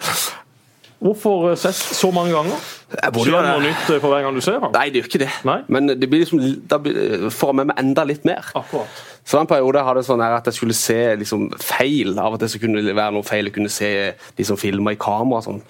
[1.03, 2.59] Hvorfor eh, ses så mange ganger?
[2.93, 4.71] Skjer det noe nytt for hver gang du ser ham?
[4.75, 5.31] Nei, det gjør ikke det.
[5.47, 5.57] Nei?
[5.73, 8.51] Men det blir liksom, da får jeg med meg enda litt mer.
[8.55, 9.01] Akkurat.
[9.23, 12.11] Så en periode hadde jeg sånn at jeg skulle se liksom, feil.
[12.19, 13.47] Av at det kunne være noe feil.
[13.47, 13.89] Jeg kunne se
[14.37, 15.43] de som filma i kamera.
[15.45, 15.61] Sånn.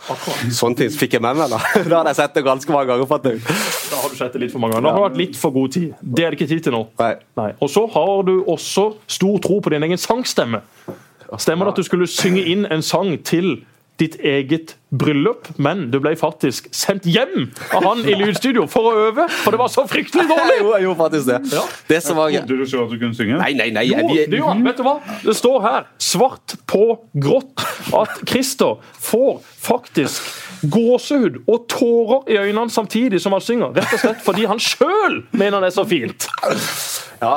[0.53, 1.53] Sånne ting fikk jeg med meg.
[1.53, 1.61] Da
[1.91, 3.09] Da hadde jeg sett det ganske mange ganger.
[3.09, 4.89] For Da har du sett det litt for mange ganger.
[4.89, 5.93] Da har du hatt litt for god tid.
[6.01, 6.83] Det er det ikke tid til nå.
[7.01, 7.13] Nei.
[7.39, 7.49] Nei.
[7.61, 10.63] Og så har du også stor tro på din egen sangstemme.
[11.41, 13.63] Stemmer det at du skulle synge inn en sang til
[14.01, 19.07] ditt eget bryllup, men du ble faktisk sendt hjem av han i lydstudio for å
[19.07, 20.57] øve, for det var så fryktelig dårlig!
[20.63, 21.39] jo, jeg gjorde faktisk det.
[21.53, 21.63] Ja.
[21.89, 23.39] Det som var Trodde du selv at du kunne synge?
[23.41, 23.85] Nei, nei, nei.
[23.89, 24.95] Jo, det, jo, vet du hva?
[25.23, 26.83] Det står her, svart på
[27.13, 30.41] grått, at Christer får faktisk
[30.73, 33.73] gåsehud og tårer i øynene samtidig som han synger.
[33.77, 36.29] Rett og slett fordi han sjøl mener det er så fint.
[37.23, 37.33] Ja,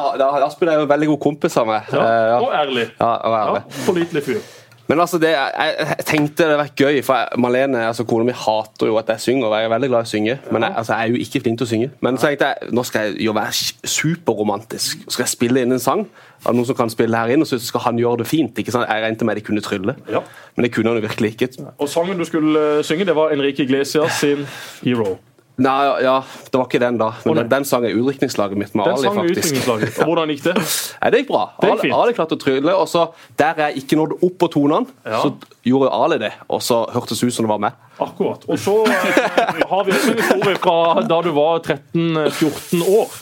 [0.47, 1.91] Asbjørn er jo en veldig god kompis av meg.
[1.93, 2.87] Ja, eh, og ærlig.
[2.99, 3.67] Ja, og ærlig.
[3.67, 4.47] Ja, Pålitelig fyr.
[4.87, 8.35] Men altså, det, jeg, jeg, tenkte det hadde vært gøy, for Malene, altså kona mi,
[8.37, 9.49] hater jo at jeg synger.
[9.49, 11.43] og Jeg er veldig glad i å synge, men jeg, altså, jeg er jo ikke
[11.43, 11.91] flink til å synge.
[12.07, 15.07] Men så tenkte jeg nå skal jeg jo være superromantisk.
[15.09, 16.07] Skal jeg spille inn en sang?
[16.45, 18.59] Er det noen som kan spille her inn, og så skal han gjøre det fint?
[18.63, 18.87] ikke sant?
[18.87, 20.23] Jeg regnet med de kunne trylle, ja.
[20.55, 21.71] men det kunne han jo virkelig ikke.
[21.79, 25.17] Og sangen du skulle synge, det var Enrique Iglesias sin 'Hero'.
[25.57, 26.19] Nei, ja,
[26.53, 27.07] Det var ikke den, da.
[27.25, 29.13] Men den, den sang er utdrikningslaget mitt med den Ali.
[29.17, 29.69] faktisk.
[29.73, 30.55] Og Hvordan gikk det?
[31.01, 31.45] Nei, Det gikk bra.
[31.63, 32.75] Det gikk Ali, Ali klarte å trylle.
[32.77, 33.07] og så
[33.41, 35.23] Der jeg ikke nådde opp på tonene, ja.
[35.25, 35.33] så
[35.65, 36.33] gjorde Ali det.
[36.53, 37.73] Og så hørtes ut som det var meg.
[38.05, 38.45] Akkurat.
[38.53, 43.17] Og så eh, har vi også en historie fra da du var 13-14 år.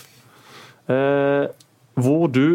[0.90, 1.44] Eh,
[2.02, 2.46] hvor du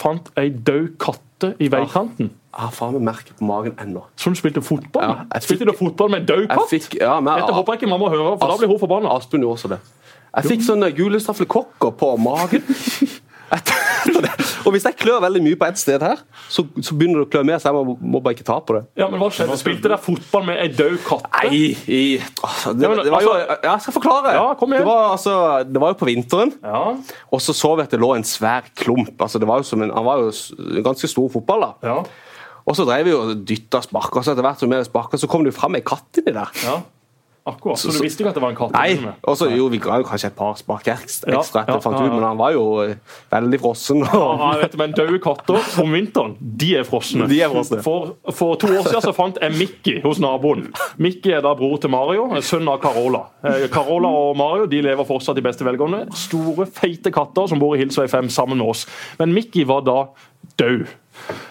[0.00, 2.32] fant ei død katte i veikanten.
[2.50, 4.02] Jeg har faen meg merket på magen ennå.
[4.18, 5.22] Som spilte fotball?
[5.30, 6.66] Ja, spilte du fotball med en død katt?
[6.72, 9.14] Fikk, ja, men, Dette håper jeg ikke mamma hører, for As, da blir hun forbanna.
[9.14, 9.78] Aspen gjorde også det.
[10.30, 12.66] Jeg fikk sånne gule staflekokker på magen.
[14.64, 16.20] og hvis jeg klør veldig mye på ett sted her,
[16.50, 18.76] så, så, begynner det å klø mer, så jeg må, må, bare ikke ta på
[18.78, 18.82] det.
[18.98, 19.58] Ja, men hva skjedde?
[19.60, 21.26] Spilte dere fotball med ei død katt?
[21.36, 21.50] Nei,
[21.86, 24.34] i, det, det, var jo altså- Jeg skal forklare.
[24.38, 24.86] Ja, kom igjen.
[24.86, 25.36] Det var, altså,
[25.66, 26.82] det var jo på vinteren, ja.
[27.30, 29.14] og så så vi at det lå en svær klump.
[29.18, 31.68] Altså, det var jo som en, han var jo en ganske stor fotball.
[31.68, 31.94] da.
[31.94, 32.02] Ja.
[32.70, 35.28] Og så drev vi og dytta og sparka, så etter hvert som vi sparka, så
[35.30, 36.56] kom det jo fram ei katt inni der.
[36.62, 36.78] Ja.
[37.44, 38.74] Akkurat, Så, så du visste ikke at det var en katt?
[38.76, 39.12] Nei.
[39.24, 41.96] Og så jo, vi ga jo kanskje et par spark ekstra, ja, etter ja, fant
[41.96, 42.98] ut, men han var jo eh,
[43.32, 44.02] veldig frossen.
[44.04, 44.42] Og...
[44.44, 47.26] Ja, vet, men døde katter om vinteren, de er frosne.
[47.30, 47.80] De er frosne.
[47.86, 50.68] For, for, to år siden så fant jeg Mickey hos naboen.
[51.00, 53.24] Mickey er da bror til Mario, sønn av Carola.
[53.40, 56.04] Eh, Carola og Mario de lever fortsatt i beste velgående.
[56.28, 58.84] Store, feite katter som bor i Hilsvei 5 sammen med oss.
[59.18, 60.02] Men Mickey var da
[60.60, 60.90] død.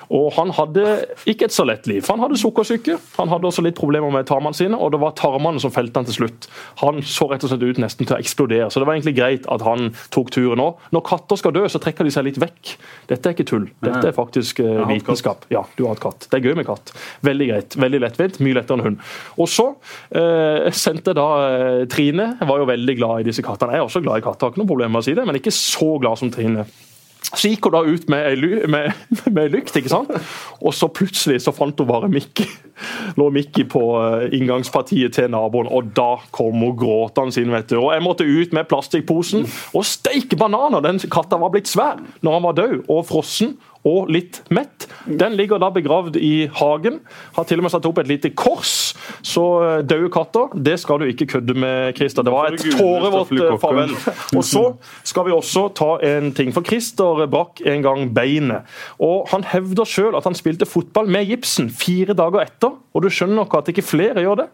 [0.09, 0.86] Og han hadde
[1.30, 2.01] ikke et så lett liv.
[2.09, 5.61] Han hadde sukkersyke, han hadde også litt problemer med tarmene sine, og det var tarmene
[5.61, 6.47] som felte han til slutt.
[6.82, 9.45] Han så rett og slett ut nesten til å eksplodere, så det var egentlig greit
[9.53, 10.82] at han tok turen òg.
[10.95, 12.74] Når katter skal dø, så trekker de seg litt vekk.
[13.11, 15.45] Dette er ikke tull, dette er faktisk uh, vitenskap.
[15.53, 16.30] Ja, du har hatt katt.
[16.32, 16.93] Det er gøy med katt.
[17.30, 18.99] Veldig greit, veldig lettvint, mye lettere enn hund.
[19.38, 23.78] Og så uh, sendte da uh, Trine, var jo veldig glad i disse kattene.
[23.78, 25.38] Jeg er også glad i katter, har ikke noe problem med å si det, men
[25.38, 26.65] ikke så glad som Trine.
[27.30, 30.11] Så gikk hun da ut med ei, lykt, ikke sant?
[30.59, 32.47] og så plutselig så fant hun bare Mikki.
[33.20, 37.51] Lå Mikki på eh, inngangspartiet til naboen, og da kom hun gråtende inn.
[37.53, 37.78] vet du.
[37.82, 39.45] Og Jeg måtte ut med plastikkposen
[39.76, 40.82] og steike bananer!
[40.86, 43.57] Den katta var blitt svær når han var død og frossen
[43.88, 44.88] og litt mett.
[45.06, 47.00] Den ligger da begravd i hagen.
[47.36, 48.94] Har til og med satt opp et lite kors.
[49.26, 52.26] Så eh, døde katter, det skal du ikke kødde med, Christer.
[52.28, 53.96] Det var et tårevått eh, farvel.
[54.36, 54.66] Og så
[55.08, 56.52] skal vi også ta en ting.
[56.56, 58.68] For Christer brakk en gang beinet.
[59.00, 62.76] Og han hevder sjøl at han spilte fotball med gipsen fire dager etter.
[62.94, 64.50] Og du skjønner nok at ikke flere gjør det?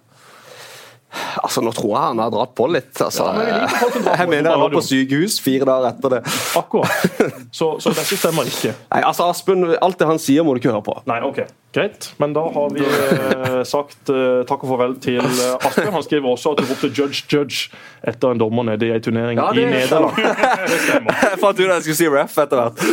[1.42, 2.94] Altså, Nå tror jeg han har dratt på litt.
[3.02, 3.28] altså.
[3.28, 6.24] Ja, men jeg mener han var på sykehus fire dager etter det.
[6.60, 6.92] Akkurat.
[7.56, 8.74] Så, så dette stemmer ikke?
[8.92, 10.98] Nei, altså Aspen, Alt det han sier, må du ikke høre på.
[11.08, 11.46] Nei, ok.
[11.76, 15.92] Greit, men da har vi eh, sagt eh, takk og farvel til eh, Asbjørn.
[15.98, 17.66] Han skriver også at du ropte 'judge, judge'
[18.08, 20.16] etter en dommer nede i ei turnering ja, i Nederland.
[20.72, 21.20] Det stemmer.
[21.26, 22.86] Jeg fant ut at jeg skulle si ref etter hvert.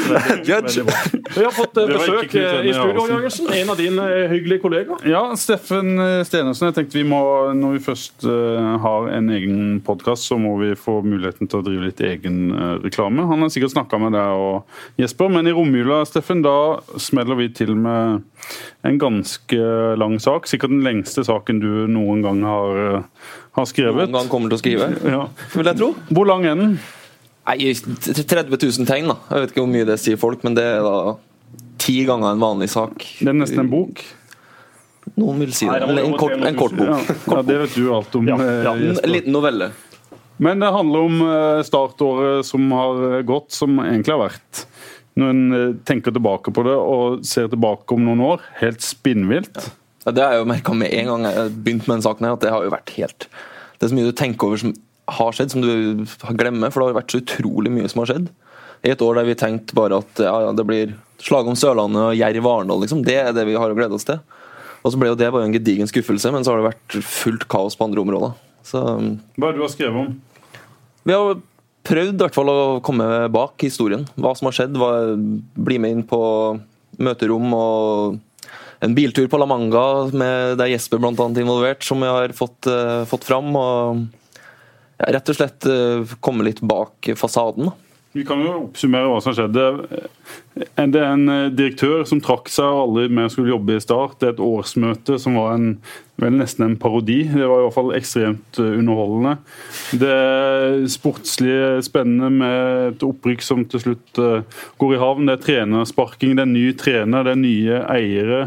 [0.48, 0.86] Judge.
[1.36, 3.52] Vi har fått eh, besøk i studio, Jørgensen.
[3.60, 5.06] En av dine hyggelige kollegaer.
[5.06, 5.94] Ja, Steffen
[6.26, 6.72] Stenersen.
[6.72, 7.22] Jeg tenkte vi må,
[7.54, 11.88] Når vi først har en egen podkast, så må vi få muligheten til å drive
[11.88, 12.52] litt egen
[12.84, 13.24] reklame.
[13.26, 17.48] Han har sikkert snakka med deg og Jesper, men i romjula, Steffen, da smeller vi
[17.56, 18.22] til med
[18.86, 19.58] en ganske
[19.98, 20.46] lang sak.
[20.50, 24.10] Sikkert den lengste saken du noen gang har, eh, har skrevet.
[24.10, 25.26] Noen gang kommer til å skrive, ja.
[25.54, 25.92] vil jeg tro.
[26.10, 26.78] Hvor lang er den?
[27.42, 29.10] Nei, 30 000 tegn.
[29.10, 29.18] da.
[29.30, 31.16] Jeg vet ikke hvor mye det sier folk, men det er da
[31.82, 33.02] ti ganger en vanlig sak.
[33.18, 34.02] Det er nesten en bok?
[35.20, 35.80] Noen vil si det.
[35.84, 36.88] En kort, en kort bok.
[36.88, 37.16] Ja.
[37.34, 38.28] ja, Det vet du alt om.
[38.28, 38.74] Ja, ja.
[38.74, 39.72] Eh, en liten novelle.
[40.42, 44.62] Men det handler om eh, startåret som har gått, som egentlig har vært
[45.20, 49.60] når en eh, tenker tilbake på det og ser tilbake om noen år, helt spinnvilt.
[50.06, 50.14] Ja.
[50.14, 52.42] Det har jeg jo merka med en gang jeg begynte med den saken, her, at
[52.42, 54.72] det har jo vært helt Det er så mye du tenker over som
[55.12, 56.06] har skjedd, som du
[56.38, 58.28] glemmer, for det har vært så utrolig mye som har skjedd.
[58.82, 62.16] I et år der vi tenkte bare at ja, det blir slag om Sørlandet og
[62.18, 63.02] Jerv Arendal, liksom.
[63.06, 64.22] Det er det vi har å glede oss til.
[64.82, 67.46] Og så ble jo det bare en gedigen skuffelse, men så har det vært fullt
[67.50, 68.34] kaos på andre områder.
[68.66, 68.82] Så,
[69.38, 70.12] Hva er det du har skrevet om?
[71.06, 71.40] Vi har
[71.86, 74.04] prøvd i hvert fall å komme bak historien.
[74.14, 74.78] Hva som har skjedd.
[74.78, 74.90] Hva,
[75.54, 76.20] bli med inn på
[77.02, 78.20] møterom og
[78.82, 83.06] en biltur på La Manga med der Jesper annet involvert, som vi har fått, uh,
[83.06, 83.54] fått fram.
[83.54, 84.02] og
[84.98, 87.70] ja, Rett og slett uh, komme litt bak fasaden.
[88.12, 89.62] Vi kan jo oppsummere hva som skjedde.
[90.52, 94.18] Det er en eh, direktør som trakk seg og aldri mer skulle jobbe i Start.
[94.20, 95.70] Det er et årsmøte som var en,
[96.20, 97.22] vel nesten en parodi.
[97.32, 99.38] Det var i hvert fall ekstremt eh, underholdende.
[100.02, 101.56] Det er sportslig
[101.88, 105.30] spennende med et opprykk som til slutt eh, går i havn.
[105.30, 108.42] Det er trenersparking, det er ny trener, det er nye eiere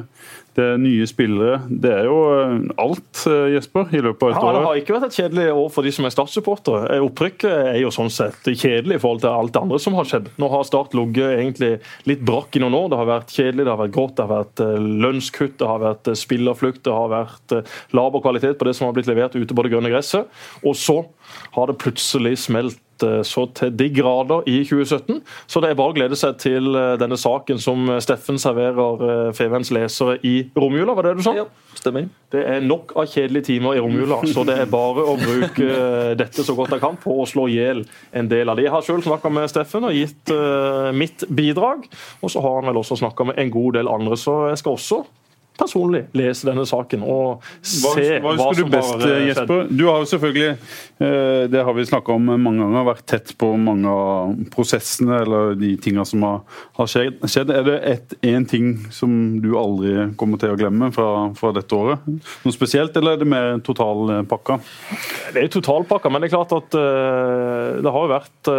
[0.55, 1.57] det er nye spillere.
[1.67, 4.55] Det er jo eh, alt, eh, Jesper, i løpet av et ja, år.
[4.55, 6.83] Det har ikke vært et kjedelig år for de som er Start-supportere.
[6.95, 10.07] Eh, opprykket er jo sånn sett kjedelig i forhold til alt det andre som har
[10.07, 10.29] skjedd.
[10.39, 11.71] Nå har Start ligget egentlig
[12.07, 12.87] litt brakk i noen år.
[12.93, 14.63] Det har vært kjedelig, det har vært grått, det har vært
[15.05, 17.57] lønnskutt, det har vært spillerflukt, det har vært
[17.97, 20.31] laber kvalitet på det som har blitt levert ute på det grønne gresset.
[20.63, 21.01] Og så
[21.57, 22.79] har det plutselig smelt
[23.27, 25.21] så til de grader i 2017.
[25.47, 29.31] Så det er bare å glede seg til eh, denne saken som Steffen serverer eh,
[29.37, 31.35] Feven's lesere i romjula, var det du sa?
[31.37, 32.07] Ja, stemmer.
[32.31, 35.67] Det er nok av kjedelige timer i romjula, så det er bare å bruke
[36.19, 37.85] dette så godt jeg kan på å slå i hjel
[38.15, 38.65] en del av de.
[38.67, 40.33] Jeg har selv snakka med Steffen og gitt
[40.95, 41.85] mitt bidrag,
[42.21, 44.79] og så har han vel også snakka med en god del andre, så jeg skal
[44.79, 45.03] også
[45.59, 47.89] personlig lese denne saken og se
[48.19, 49.27] hva, hva, hva som best, har skjedd.
[49.29, 49.63] Jesper?
[49.71, 50.49] Du har jo selvfølgelig,
[50.99, 55.55] eh, det har vi snakka om mange ganger, vært tett på mange av prosessene eller
[55.59, 56.41] de tingene som har,
[56.79, 57.53] har skjedd.
[57.55, 57.77] Er det
[58.25, 62.03] én ting som du aldri kommer til å glemme fra, fra, dette året?
[62.05, 64.59] Noe spesielt, eller er det mer totalpakka?
[65.35, 68.51] Det er totalpakka, men det er klart at uh, det har jo vært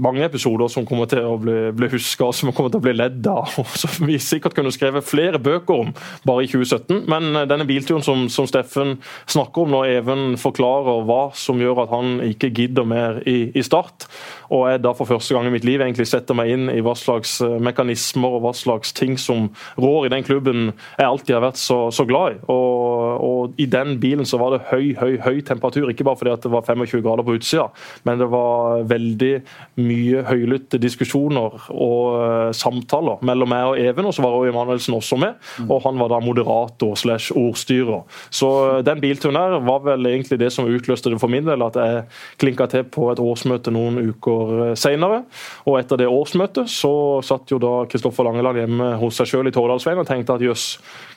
[0.00, 3.26] mange episoder som kommer til å bli, bli huska, som kommer til å bli ledd
[3.30, 5.94] av, og som vi sikkert kunne skrevet flere bøker bøker om
[6.26, 7.04] bare i 2017.
[7.10, 8.98] Men denne bilturen som, som Steffen
[9.30, 13.64] snakker om når Even forklarer hva som gjør at han ikke gidder mer i, i
[13.66, 14.06] Start,
[14.50, 16.94] og jeg da for første gang i mitt liv egentlig setter meg inn i hva
[16.98, 19.48] slags mekanismer og hva slags ting som
[19.80, 22.40] rår i den klubben jeg alltid har vært så, så glad i.
[22.50, 26.34] Og, og, I den bilen så var det høy høy, høy temperatur, ikke bare fordi
[26.34, 27.66] at det var 25 grader på utsida,
[28.08, 29.32] men det var veldig
[29.80, 34.08] mye høylytte diskusjoner og uh, samtaler mellom meg og Even.
[34.08, 38.04] og Så var Roy Emanuelsen også med, og han var da moderator slash ordstyrer.
[38.30, 41.64] Så uh, den bilturen her var vel egentlig det som utløste det for min del,
[41.66, 42.04] at jeg
[42.42, 45.24] klinka til på et årsmøte noen uker uh, seinere.
[45.66, 46.92] Og etter det årsmøtet så
[47.26, 50.70] satt jo da Kristoffer Langeland hjemme hos seg sjøl i Tårdalsveien og tenkte at jøss,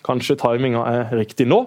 [0.03, 1.63] kanskje timinga er riktig nå.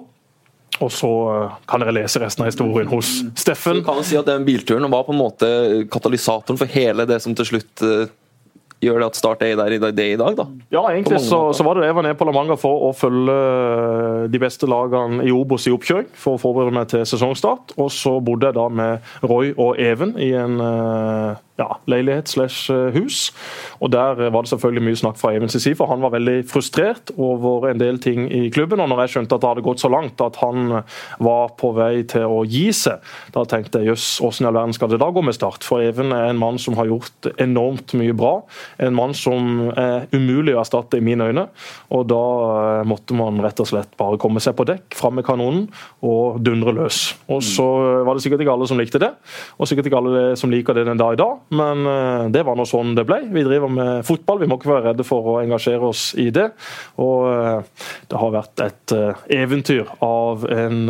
[0.84, 3.80] Og så eh, kan dere lese resten av historien hos Steffen.
[3.80, 5.48] Så kan si at Den bilturen var på en måte
[5.92, 8.12] katalysatoren for hele det som til slutt eh,
[8.86, 10.46] gjør det at Start er der i det i dag, da?
[10.74, 12.92] Ja, egentlig så, så, var det det jeg var nede på La Manga for å
[12.96, 17.76] følge eh, de beste lagene i Obos i oppkjøring, for å forberede meg til sesongstart.
[17.80, 20.60] Og så bodde jeg da med Roy og Even i en
[21.58, 23.32] ja, leilighet slash eh, hus.
[23.80, 27.12] Og Der var det selvfølgelig mye snakk fra Evens side, for han var veldig frustrert
[27.16, 28.80] over en del ting i klubben.
[28.80, 30.82] og når jeg skjønte at det hadde gått så langt at han
[31.18, 33.00] var på vei til å gi seg,
[33.32, 35.64] da tenkte jeg jøss, hvordan i all verden skal det da gå med Start?
[35.64, 38.34] For Even er en mann som har gjort enormt mye bra.
[38.78, 41.46] En mann som er umulig å erstatte i mine øyne.
[41.96, 42.22] Og da
[42.80, 45.66] eh, måtte man rett og slett bare komme seg på dekk, fram med kanonen
[46.04, 47.14] og dundre løs.
[47.32, 47.66] Og så
[48.06, 49.12] var det sikkert ikke alle som likte det,
[49.56, 51.45] og sikkert ikke alle som liker det den dag i dag.
[51.48, 53.20] Men eh, det var nå sånn det ble.
[53.30, 56.48] Vi driver med fotball, vi må ikke være redde for å engasjere oss i det.
[57.02, 60.80] Og eh, det har vært et eh, eventyr av en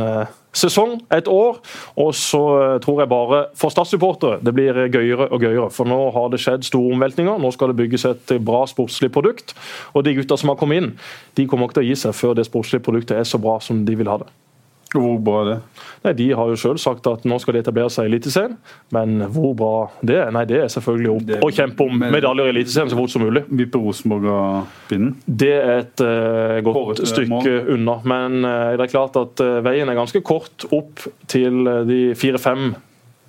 [0.56, 1.60] sesong, et år.
[2.00, 2.40] Og så
[2.84, 5.68] tror jeg bare for Stad-supportere det blir gøyere og gøyere.
[5.74, 7.36] For nå har det skjedd store omveltninger.
[7.42, 9.52] Nå skal det bygges et bra sportslig produkt.
[9.92, 10.90] Og de gutta som har kommet inn,
[11.36, 13.84] de kommer ikke til å gi seg før det sportslige produktet er så bra som
[13.84, 14.32] de vil ha det.
[15.02, 15.56] Hvor bra er det?
[16.06, 18.56] Nei, De har jo selv sagt at nå skal de etablere seg i Eliteserien,
[18.94, 19.74] men hvor bra
[20.06, 20.32] det er?
[20.34, 23.26] Nei, det er selvfølgelig opp det, å kjempe om medaljer i Eliteserien så fort som
[23.26, 23.44] mulig.
[23.50, 25.14] Vipper Rosenborg av pinnen?
[25.26, 27.52] Det er et uh, godt stykke mål.
[27.76, 27.98] unna.
[28.06, 32.74] Men uh, det er klart at uh, veien er ganske kort opp til de fire-fem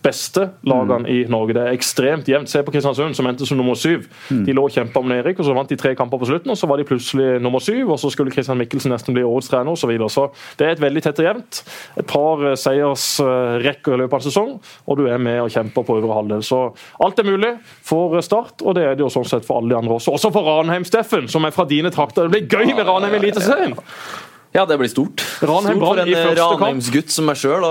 [0.07, 1.09] beste lagene mm.
[1.11, 1.55] i Norge.
[1.57, 2.51] Det er ekstremt jevnt.
[2.51, 4.07] Se på Kristiansund, som endte som nummer syv.
[4.31, 4.43] Mm.
[4.47, 6.59] De lå og kjempa om nedrykk, og så vant de tre kamper på slutten, og
[6.59, 9.73] så var de plutselig nummer syv, og så skulle Kristian Mikkelsen nesten bli årets trener
[9.73, 9.87] osv.
[9.87, 10.09] Så, videre.
[10.11, 10.25] så
[10.59, 11.61] det er et veldig tett og jevnt.
[12.01, 14.53] Et par eh, seiersrekker i løpet av en sesong,
[14.87, 16.43] og du er med og kjemper på øvre halvdel.
[16.43, 16.63] Så
[17.03, 17.53] alt er mulig
[17.87, 20.15] for Start, og det er det jo sånn sett for alle de andre også.
[20.17, 22.27] Også for Ranheim, Steffen, som er fra dine trakter.
[22.27, 23.77] Det blir gøy med Ranheim i Eliteserien!
[24.55, 25.23] Ja, det blir stort.
[25.41, 27.65] Ranheim stort for en eh, Ranheimsgutt som meg sjøl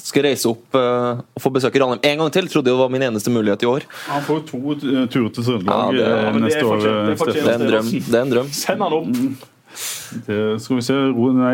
[0.00, 2.48] skal reise opp uh, og få besøke Ranheim en gang til.
[2.52, 3.88] Trodde det var min eneste mulighet i år.
[4.06, 6.86] Han får to turer til Trøndelag ja, ja, neste år.
[6.86, 7.92] Det, er en drøm.
[7.96, 8.54] Det er en drøm.
[8.54, 9.12] Send han opp.
[9.12, 9.36] Mm.
[10.26, 10.96] Det skal vi se.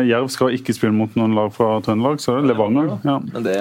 [0.07, 2.95] Jerv skal ikke spille mot noen lag fra Trøndelag, så er det Levanger.
[3.03, 3.19] Ja.
[3.33, 3.57] Men det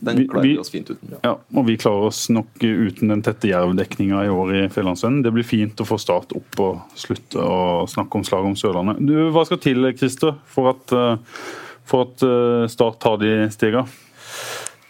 [0.00, 1.16] den klarer vi, oss fint uten.
[1.20, 1.34] Ja.
[1.36, 5.20] og vi klarer oss nok uten den tette jervdekninga i år i Fjellandsvennen.
[5.24, 9.02] Det blir fint å få Start opp og slutte å snakke om slaget om Sørlandet.
[9.04, 11.42] Du, hva skal til, Christer, for at, eh,
[11.88, 13.84] for at eh, Start tar de stegene?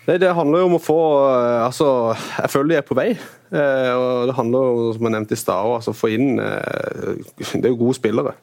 [0.06, 1.90] Nei, Det handler jo om å få eh, altså,
[2.38, 3.10] Jeg føler de er på vei.
[3.50, 7.82] og Det handler jo, som jeg nevnte i stad, altså få inn Det er jo
[7.82, 8.38] gode spillere.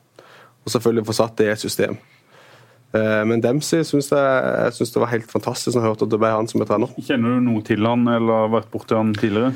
[0.68, 1.96] Og selvfølgelig få satt det i et system.
[2.96, 6.22] Eh, men Dempsey syns jeg, synes det var helt fantastisk når jeg hørte at det
[6.22, 6.94] ble han som er trener.
[7.04, 9.56] Kjenner du noe til han, eller har vært borti han tidligere?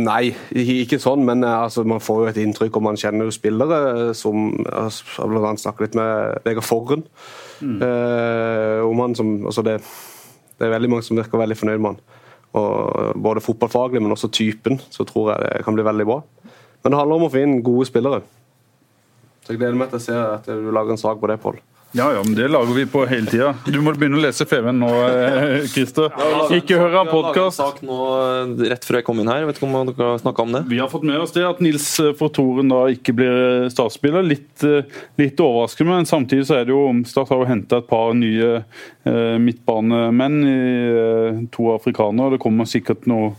[0.00, 3.34] Nei, ikke sånn, men eh, altså, man får jo et inntrykk om man kjenner jo
[3.34, 7.04] spillere som altså, Blant annet snakket litt med Vegard Forren.
[7.60, 7.76] Mm.
[7.84, 9.80] Eh, om han som, altså det,
[10.56, 12.02] det, er veldig mange som virker veldig fornøyd med han.
[12.58, 16.22] Og både fotballfaglig, men også typen, så tror jeg det kan bli veldig bra.
[16.82, 18.22] Men det handler om å få inn gode spillere.
[19.44, 21.60] Så Jeg gleder meg til å se at du lager en sak på det, Pål.
[21.92, 23.54] Ja, ja, men det lager vi på hele tida.
[23.64, 26.12] Du må begynne å lese FVN nå, eh, Christer.
[26.52, 27.56] Ikke høre podkast.
[27.56, 29.46] sak eh, rett før jeg kom inn her.
[29.48, 30.62] Vet ikke om dere har snakka om det?
[30.68, 34.20] Vi har fått med oss det, at Nils eh, Fortoren da ikke blir startspiller.
[34.20, 34.66] Litt,
[35.16, 38.60] litt overraskende, men samtidig så er det jo Start har henta et par nye
[39.08, 42.34] midtbanemenn i to afrikanere.
[42.34, 43.30] Det kommer sikkert noe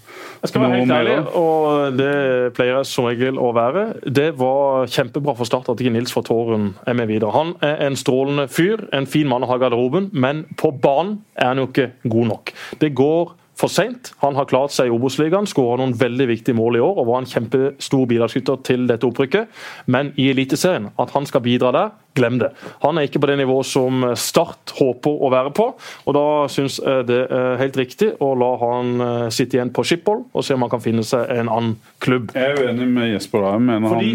[0.41, 2.13] Jeg skal være helt ærlig, og det
[2.57, 3.83] pleier jeg som regel å være.
[4.09, 7.35] Det var kjempebra for Start at ikke Nils Fortoren er med videre.
[7.35, 11.19] Han er en strålende fyr, en fin mann å ha i garderoben, men på banen
[11.35, 12.53] er han jo ikke god nok.
[12.79, 14.13] Det går for seint.
[14.23, 17.21] Han har klart seg i Obos-ligaen, skåra noen veldig viktige mål i år og var
[17.21, 19.49] en kjempestor bidragsyter til dette opprykket.
[19.91, 22.51] Men i Eliteserien, at han skal bidra der, glem det.
[22.83, 25.69] Han er ikke på det nivået som Start håper å være på,
[26.05, 29.85] og da syns jeg det er helt riktig å la han eh, sitte igjen på
[29.87, 32.33] Schiphol og se om han kan finne seg en annen klubb.
[32.35, 33.45] Jeg er uenig med Jesper.
[33.47, 34.11] Jeg mener Fordi...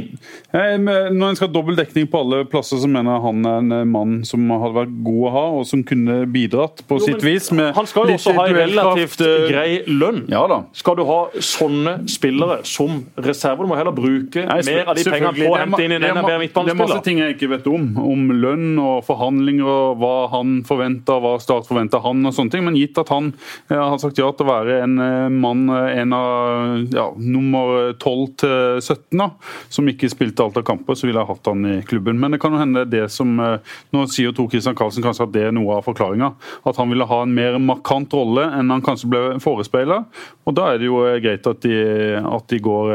[0.54, 3.50] han, jeg, når en skal ha dobbel dekning på alle plasser, så mener jeg han
[3.50, 7.00] er en eh, mann som hadde vært god å ha, og som kunne bidratt på
[7.00, 7.50] jo, sitt vis.
[7.50, 10.24] han skal jo også ha en relativt grei lønn.
[10.32, 10.44] Ja.
[10.76, 15.04] Skal du ha sånne spillere som reserve, du må heller bruke Nei, mer av de
[15.08, 16.66] pengene på å hente inn en NRB midtbanespiller.
[16.66, 17.86] Det er masse ting jeg ikke vet om.
[18.00, 22.64] Om lønn og forhandlinger og hva han forventer, hva Start forventer han og sånne ting.
[22.66, 23.32] Men gitt at han
[23.70, 27.92] ja, har sagt ja til å være en eh, mann, eh, en av ja, nummer
[27.98, 29.28] 12 til 17, da,
[29.72, 32.18] som ikke spilte alt av kamper, så ville jeg hatt han i klubben.
[32.20, 35.34] Men det kan jo hende det som eh, Nå sier Tor Christian Karlsen kanskje at
[35.34, 36.32] det er noe av forklaringa.
[36.66, 40.02] At han ville ha en mer markant rolle enn han kanskje ble forespeila.
[40.48, 41.76] Og da er det jo greit at de,
[42.18, 42.92] at de går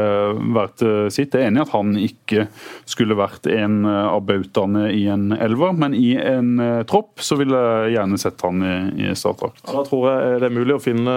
[0.54, 1.34] hvert sitt.
[1.34, 2.46] Jeg er enig i at han ikke
[2.88, 6.54] skulle vært en av bautaene i en elver, men i en
[6.88, 8.74] tropp så vil jeg gjerne sett han i,
[9.04, 9.62] i startdrakt.
[9.66, 11.14] Ja, da tror jeg det er mulig å finne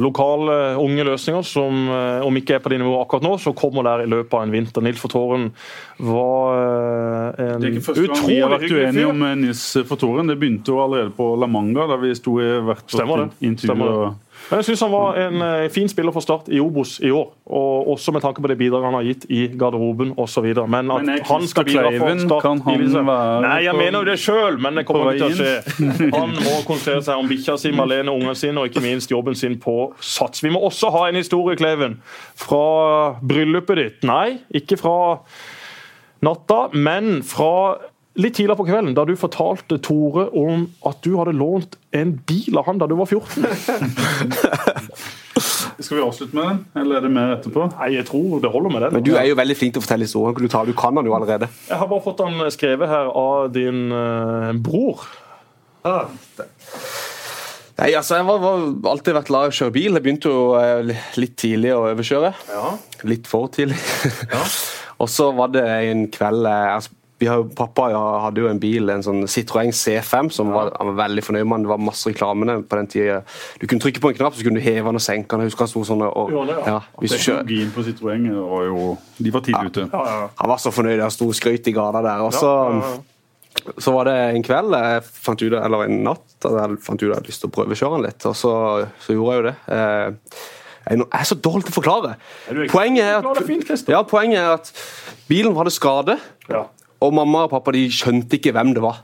[0.00, 4.04] lokale unge løsninger som om ikke er på det nivået akkurat nå, så kommer der
[4.04, 4.84] i løpet av en vinter.
[4.84, 5.50] Nils Fortoren
[6.00, 6.58] var
[7.34, 7.60] en utrolig hyggelig fyr.
[7.60, 10.30] Det er ikke første gang vi har vært uenige om Nils Fortoren.
[10.30, 14.10] Det begynte jo allerede på La Manga, da vi sto i hvert vårt intervju.
[14.50, 17.28] Men jeg syns han var en uh, fin spiller for Start i Obos i år.
[17.46, 20.48] Og også med tanke på det bidraget han har gitt i garderoben osv.
[20.66, 24.08] Men at men han skal bidra for Start kan han være Nei, jeg mener jo
[24.10, 26.10] det sjøl, men det kommer ikke til å skje.
[26.16, 29.54] Han må konsentrere seg om bikkja si, Malene, ungene sine og ikke minst jobben sin
[29.62, 30.42] på Sats.
[30.42, 32.00] Vi må også ha en historie, Kleiven,
[32.38, 32.64] fra
[33.22, 34.02] bryllupet ditt.
[34.10, 34.98] Nei, ikke fra
[36.26, 37.78] natta, men fra
[38.20, 42.58] litt tidligere på kvelden, da du fortalte Tore om at du hadde lånt en bil
[42.60, 43.44] av han da du var 14.
[45.80, 47.66] Skal vi avslutte med den, eller er det mer etterpå?
[47.72, 48.96] Nei, jeg tror det holder med den.
[48.98, 50.36] Men Du er jo veldig flink til å fortelle historien.
[50.36, 51.48] Du, du kan den jo allerede.
[51.70, 55.06] Jeg har bare fått den skrevet her av din uh, bror.
[55.88, 56.12] Ah,
[57.80, 58.44] Nei, altså, Jeg har
[58.92, 59.96] alltid vært glad i å kjøre bil.
[59.96, 62.34] Jeg begynte jo uh, litt tidlig å overkjøre.
[62.52, 62.74] Ja.
[63.08, 63.80] Litt for tidlig.
[64.28, 64.44] ja.
[65.00, 66.92] Og så var det en kveld altså,
[67.28, 67.88] har, pappa
[68.24, 71.66] hadde jo en bil, en sånn Citroën C5, som var, han var veldig fornøyd med.
[71.66, 73.20] Det var masse reklamene på den tida.
[73.60, 75.44] Du kunne trykke på en knapp, så kunne du heve den og senke den.
[75.44, 76.78] Jeg husker han sto sånn og, ja, det, ja.
[76.78, 79.88] Ja, Teknologien på Citroën var jo De var tidlig ute.
[79.92, 81.00] Han var så fornøyd.
[81.04, 82.26] Han sto og skrøt i gata der.
[82.26, 82.52] og så...
[83.76, 87.16] Så var det en kveld, ut, eller en natt, at jeg fant ut at jeg
[87.18, 88.26] hadde lyst til å prøvekjøre den litt.
[88.30, 88.52] Og så,
[89.02, 89.54] så gjorde jeg jo det.
[89.74, 90.38] Eh,
[90.90, 92.12] jeg er så dårlig til å forklare.
[92.72, 94.70] Poenget er, at, ja, poenget er at
[95.28, 96.16] bilen hadde skade.
[96.48, 96.64] Ja.
[97.00, 99.00] Og mamma og pappa de skjønte ikke hvem det var.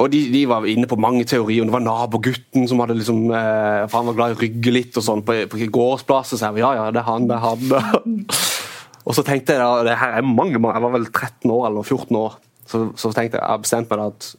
[0.00, 1.66] Og de, de var inne på mange teorier.
[1.66, 4.96] Det var nabogutten som hadde liksom, eh, for han var glad i å rygge litt.
[4.96, 8.22] og sånn På, på gårdsplasset Så jeg ja, ja, det er han, det er han.
[9.06, 11.82] og så tenkte jeg da, det her er mange, Jeg var vel 13 år eller
[11.82, 12.38] 14 år.
[12.66, 14.32] Så, så tenkte jeg jeg bestemte meg da at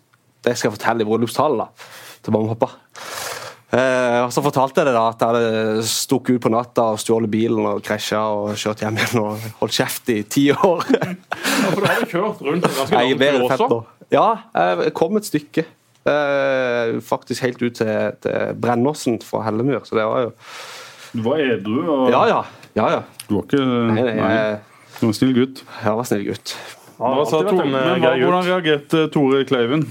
[0.43, 1.87] det skal jeg fortelle i bryllupstalen
[2.23, 3.32] til mamma og pappa.
[3.73, 6.99] Eh, og Så fortalte jeg det da, at jeg hadde stukket ut på natta og
[7.01, 10.83] stjålet bilen og krasja og kjørt hjem igjen og holdt kjeft i ti år.
[10.93, 13.79] ja, for du hadde kjørt rundt ganske langt du også?
[14.13, 15.65] Ja, jeg kom et stykke.
[16.03, 19.81] Eh, faktisk helt ut til, til Brennåsen fra Hellemyr.
[19.87, 20.31] Så det var jo
[21.13, 21.79] Du var edru?
[21.87, 22.05] Og...
[22.13, 22.39] Ja, ja.
[22.77, 23.01] ja, ja.
[23.25, 24.37] Du var ikke nei, nei, nei.
[24.99, 25.65] Du var en snill gutt?
[25.81, 26.55] Jeg var snill gutt.
[26.93, 29.87] Ja, Tore, men Hvordan reagerte Tore Kleiven?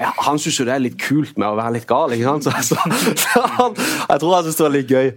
[0.00, 2.12] Ja, han syns jo det er litt kult med å være litt gal.
[2.16, 2.44] ikke sant?
[2.70, 3.74] Så, så, så han,
[4.08, 5.12] jeg tror han syns det var litt gøy.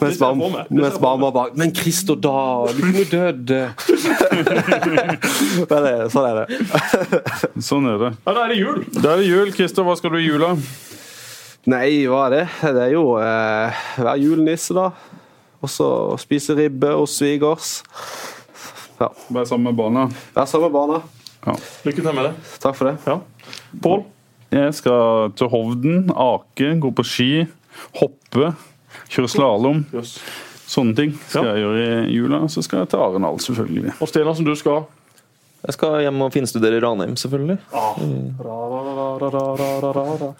[0.00, 0.20] Mens,
[1.00, 2.66] mamma, bare 'Men Christo, da!
[2.72, 3.52] Du kunne dødd!'
[6.12, 6.46] Sånn er det.
[7.68, 8.10] sånn er det.
[8.24, 8.82] Ja, Da er det jul.
[8.96, 9.52] Da er det jul.
[9.52, 9.84] Christo.
[9.86, 10.54] hva skal du i jula?
[11.70, 12.44] Nei, hva er det?
[12.62, 14.88] Det er jo eh, være julenisse, da.
[15.62, 15.88] Og så
[16.18, 17.82] spise ribbe hos svigers.
[18.98, 19.12] Ja.
[19.30, 20.08] Være sammen med barna.
[20.34, 21.02] Være sammen med barna.
[21.42, 21.56] Ja.
[21.86, 22.34] Lykke til med det.
[22.62, 22.96] Takk for det.
[23.08, 23.18] Ja.
[23.82, 24.04] Pål?
[24.52, 27.30] Jeg skal til Hovden, ake, gå på ski,
[27.98, 28.52] hoppe,
[29.10, 29.86] kjøre slalåm.
[29.96, 30.18] Yes.
[30.68, 31.54] Sånne ting skal ja.
[31.54, 32.42] jeg gjøre i jula.
[32.52, 33.94] Så skal jeg til Arendal, selvfølgelig.
[33.98, 34.84] Og Stena, som du skal?
[35.62, 37.54] Jeg skal hjem og finstudere i Ranheim, selvfølgelig.
[37.70, 37.94] Ah.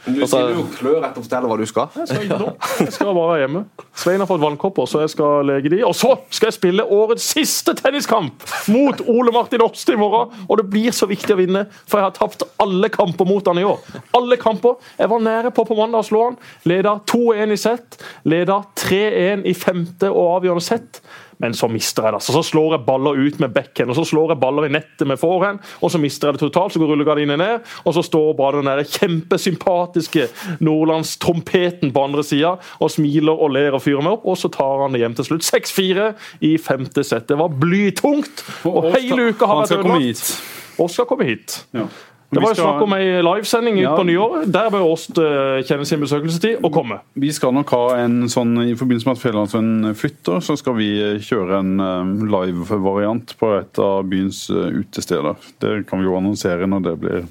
[0.03, 1.93] Du sier jo klør etter å fortelle hva du skal.
[2.01, 2.49] Jeg skal, no.
[2.83, 3.63] jeg skal bare hjemme.
[4.03, 5.79] Svein har fått vannkopper, så jeg skal lege de.
[5.87, 8.43] Og så skal jeg spille årets siste tenniskamp
[8.75, 10.35] mot Ole Martin Årste i morgen.
[10.49, 13.63] Og det blir så viktig å vinne, for jeg har tapt alle kamper mot han
[13.63, 13.79] i år.
[14.19, 14.81] Alle kamper.
[14.99, 16.41] Jeg var nære på på mandag å slå han.
[16.67, 18.03] Leda 2-1 i sett.
[18.27, 21.05] Leda 3-1 i femte og avgjørende sett
[21.43, 22.23] men så mister jeg det.
[22.23, 25.09] Så, så slår jeg baller ut med bekken, og så slår jeg baller i nettet
[25.11, 26.75] med forhånd, og så mister jeg det totalt.
[26.75, 30.29] Så går rullegardinen ned, og så står bare den der kjempesympatiske
[30.63, 34.85] nordlandstrompeten på andre sida og smiler og ler og fyrer meg opp, og så tar
[34.85, 35.49] han det hjem til slutt.
[35.49, 36.09] 6-4
[36.47, 37.27] i femte sett.
[37.29, 40.35] Det var blytungt, og hele uka har vært ødelagt.
[40.81, 41.59] Oss skal komme hit.
[41.77, 41.91] Ja.
[42.33, 43.91] Det var jo snakk om ei livesending ja.
[43.93, 44.47] på nyåret.
[44.53, 46.97] Der bør Åst uh, kjenne sin besøkelsestid og komme.
[47.21, 50.89] Vi skal nok ha en sånn, I forbindelse med at Fjellandsvennen flytter, så skal vi
[51.21, 55.37] kjøre en um, live-variant på et av byens utesteder.
[55.61, 57.27] Det kan vi jo annonsere når det blir,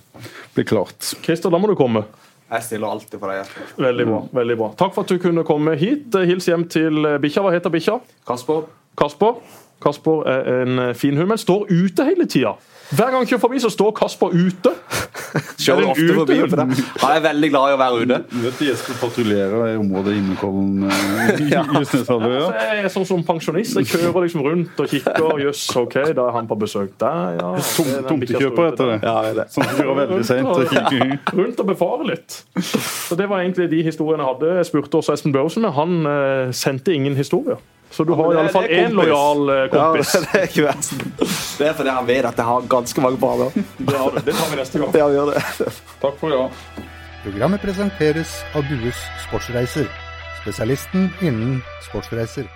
[0.54, 1.16] blir klart.
[1.26, 2.06] Christer, da må du komme.
[2.52, 3.58] Jeg stiller alltid for deg.
[3.80, 4.20] Veldig bra.
[4.38, 4.70] veldig bra.
[4.78, 6.14] Takk for at du kunne komme hit.
[6.28, 7.42] Hils hjem til bikkja.
[7.46, 7.98] Hva heter bikkja?
[8.28, 8.68] Kasper.
[9.00, 9.40] Kasper.
[9.82, 12.54] Kasper er en fin hund, men står ute hele tida.
[12.92, 14.72] Hver gang han kjører forbi, så står Kasper ute.
[15.64, 16.84] Kjører ofte forbi for det.
[17.02, 18.20] Han er veldig glad i å være ute.
[18.32, 21.62] Du vet Jesper patruljerer i området Innekollen eh, ja.
[21.64, 21.82] ja.
[21.82, 23.78] Jeg er sånn som pensjonist.
[23.80, 25.42] Jeg kjører liksom rundt og kikker.
[25.46, 27.52] Jøss, OK, da er han på besøk der, ja.
[28.10, 29.00] Tomtekjøper heter det.
[29.06, 29.48] Ja, det.
[29.54, 31.30] Sånn som kjører veldig seint.
[31.42, 32.42] Rundt og befarer litt.
[32.60, 34.56] Så Det var egentlig de historiene jeg hadde.
[34.60, 37.62] Jeg spurte også Espen Børsen, men han eh, sendte ingen historier.
[37.92, 40.14] Så du har i alle fall én lojal eh, kompis.
[40.16, 40.76] Ja, det, er ikke
[41.60, 43.52] det er fordi han vet at jeg har ganske mange barn.
[43.78, 44.96] Det, det tar vi neste gang.
[44.96, 45.44] Ja, vi gjør det.
[46.02, 46.48] Takk for ja.
[47.26, 49.92] Programmet presenteres av Dues Sportsreiser,
[50.42, 52.48] spesialisten innen sportsreiser.